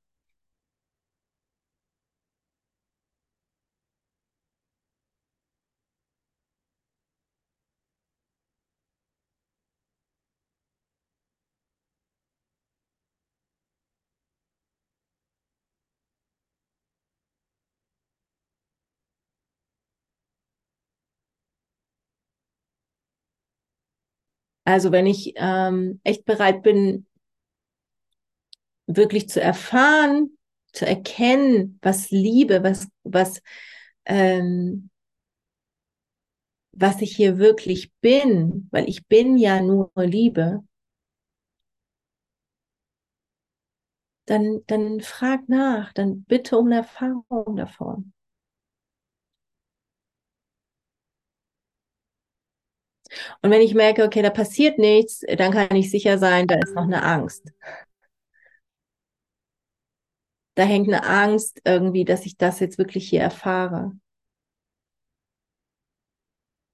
[24.69, 27.07] Also wenn ich ähm, echt bereit bin,
[28.87, 30.37] wirklich zu erfahren,
[30.73, 33.41] zu erkennen, was Liebe, was, was,
[34.05, 34.89] ähm,
[36.71, 40.63] was ich hier wirklich bin, weil ich bin ja nur Liebe,
[44.27, 48.13] dann, dann frag nach, dann bitte um eine Erfahrung davon.
[53.41, 56.75] Und wenn ich merke, okay, da passiert nichts, dann kann ich sicher sein, da ist
[56.75, 57.51] noch eine Angst.
[60.55, 63.93] Da hängt eine Angst irgendwie, dass ich das jetzt wirklich hier erfahre.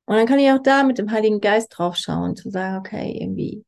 [0.05, 3.17] Und dann kann ich auch da mit dem Heiligen Geist drauf schauen, zu sagen, okay,
[3.19, 3.65] irgendwie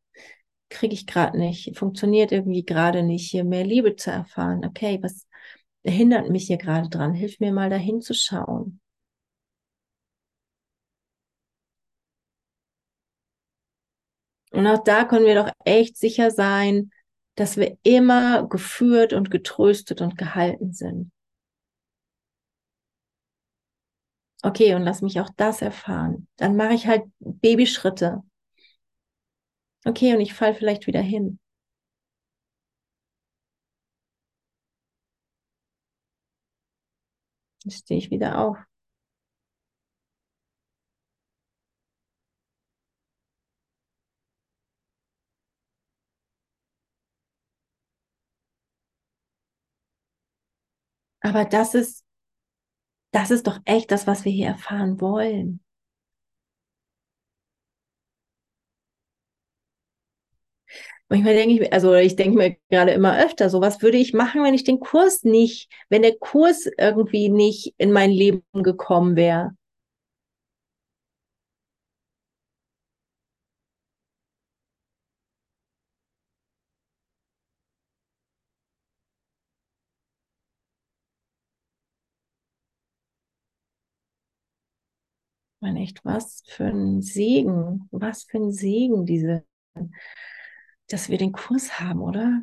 [0.70, 4.66] kriege ich gerade nicht, funktioniert irgendwie gerade nicht, hier mehr Liebe zu erfahren.
[4.66, 5.28] Okay, was
[5.84, 7.14] hindert mich hier gerade dran?
[7.14, 8.80] Hilf mir mal dahin zu schauen.
[14.52, 16.92] Und auch da können wir doch echt sicher sein,
[17.36, 21.12] dass wir immer geführt und getröstet und gehalten sind.
[24.44, 26.28] Okay, und lass mich auch das erfahren.
[26.38, 28.24] Dann mache ich halt Babyschritte.
[29.88, 31.40] Okay, und ich fall vielleicht wieder hin.
[37.64, 38.58] Dann stehe ich wieder auf.
[51.22, 52.04] Aber das ist,
[53.12, 55.60] das ist doch echt das, was wir hier erfahren wollen.
[61.10, 64.44] Manchmal denke ich, also ich denke mir gerade immer öfter, so was würde ich machen,
[64.44, 69.52] wenn ich den Kurs nicht, wenn der Kurs irgendwie nicht in mein Leben gekommen wäre?
[85.60, 89.44] Meine echt, was für ein Segen, was für ein Segen diese,
[90.90, 92.42] dass wir den Kurs haben, oder?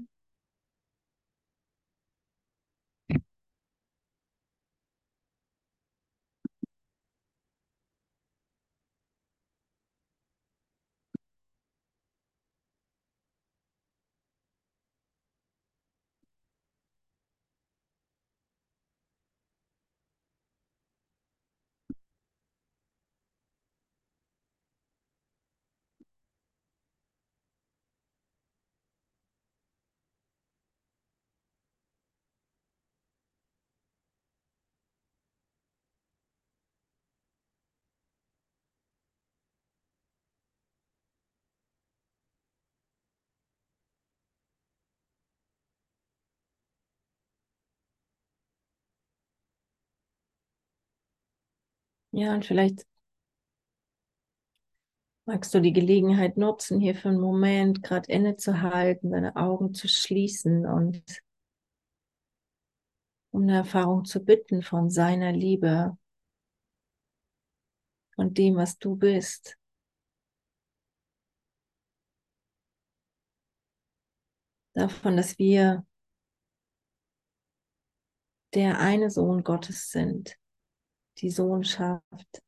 [52.15, 52.87] Ja, und vielleicht
[55.25, 60.65] magst du die Gelegenheit nutzen, hier für einen Moment gerade innezuhalten, deine Augen zu schließen
[60.65, 61.03] und
[63.33, 65.99] um eine Erfahrung zu bitten von seiner Liebe,
[68.15, 69.59] von dem, was du bist.
[74.75, 75.85] Davon, dass wir
[78.55, 80.39] der eine Sohn Gottes sind,
[81.19, 82.43] die Sohnschaft.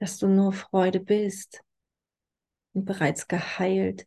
[0.00, 1.60] Dass du nur Freude bist
[2.72, 4.06] und bereits geheilt.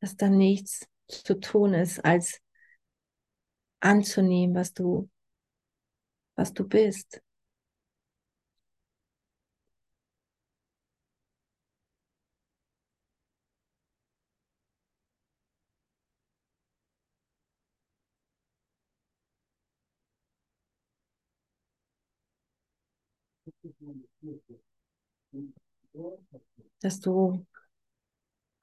[0.00, 2.40] Dass da nichts zu tun ist, als
[3.80, 5.08] anzunehmen, was du,
[6.36, 7.22] was du bist.
[26.80, 27.46] Dass du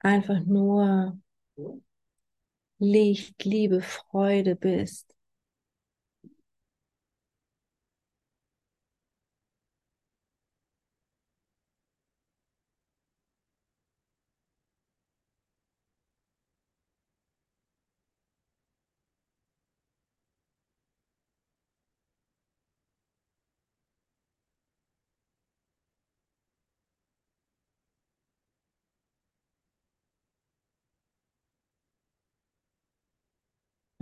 [0.00, 1.16] einfach nur
[2.80, 5.14] Licht, Liebe, Freude bist.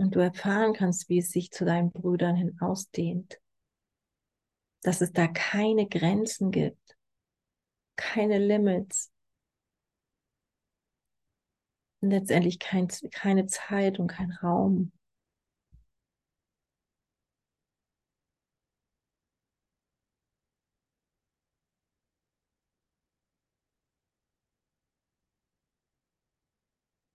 [0.07, 3.41] Und du erfahren kannst, wie es sich zu deinen Brüdern hin ausdehnt.
[4.81, 6.97] Dass es da keine Grenzen gibt,
[7.97, 9.11] keine Limits.
[11.99, 14.93] Und letztendlich kein, keine Zeit und kein Raum.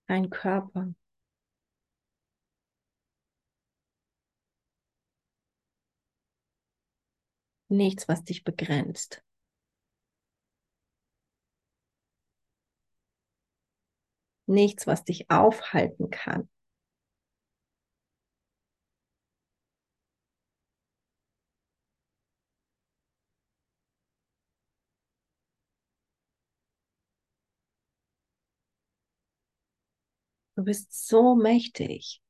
[0.07, 0.93] Kein Körper.
[7.73, 9.25] Nichts, was dich begrenzt.
[14.47, 16.49] Nichts, was dich aufhalten kann.
[30.57, 32.22] Du bist so mächtig.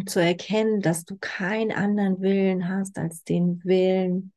[0.00, 4.32] Und zu erkennen, dass du keinen anderen Willen hast als den Willen,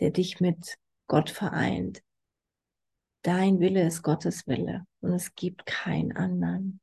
[0.00, 0.78] der dich mit
[1.08, 2.02] Gott vereint.
[3.20, 6.80] Dein Wille ist Gottes Wille und es gibt keinen anderen.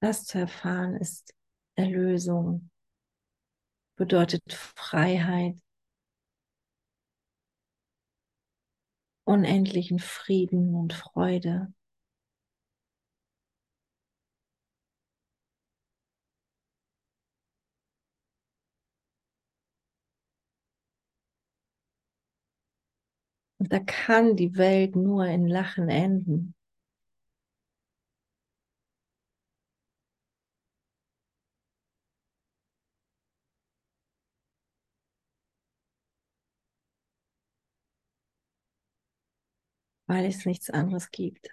[0.00, 1.34] Das zu erfahren ist
[1.74, 2.70] Erlösung,
[3.96, 5.56] bedeutet Freiheit.
[9.28, 11.70] unendlichen Frieden und Freude.
[23.58, 26.54] Und da kann die Welt nur in Lachen enden.
[40.08, 41.50] Weil es nichts anderes gibt.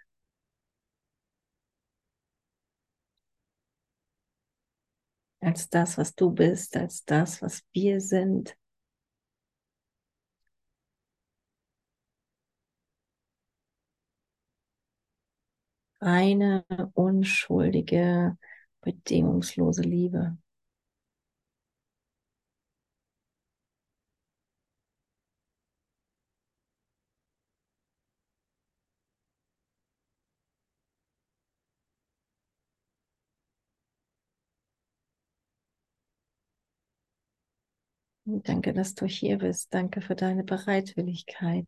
[5.39, 8.57] Als das, was du bist, als das, was wir sind.
[15.99, 18.37] Eine unschuldige,
[18.81, 20.37] bedingungslose Liebe.
[38.25, 39.73] Danke, dass du hier bist.
[39.73, 41.67] Danke für deine Bereitwilligkeit.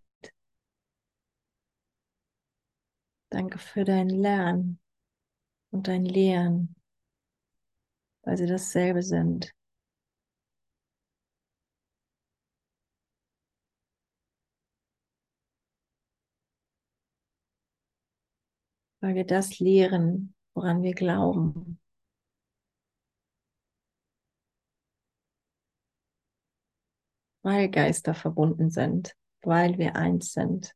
[3.29, 4.79] Danke für dein Lernen
[5.71, 6.75] und dein Lehren,
[8.23, 9.53] weil sie dasselbe sind.
[19.01, 21.79] Weil wir das lehren, woran wir glauben.
[27.47, 30.75] Weil Geister verbunden sind, weil wir eins sind.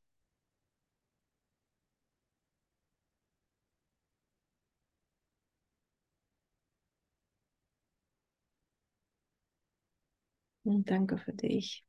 [10.63, 11.85] Und danke für dich.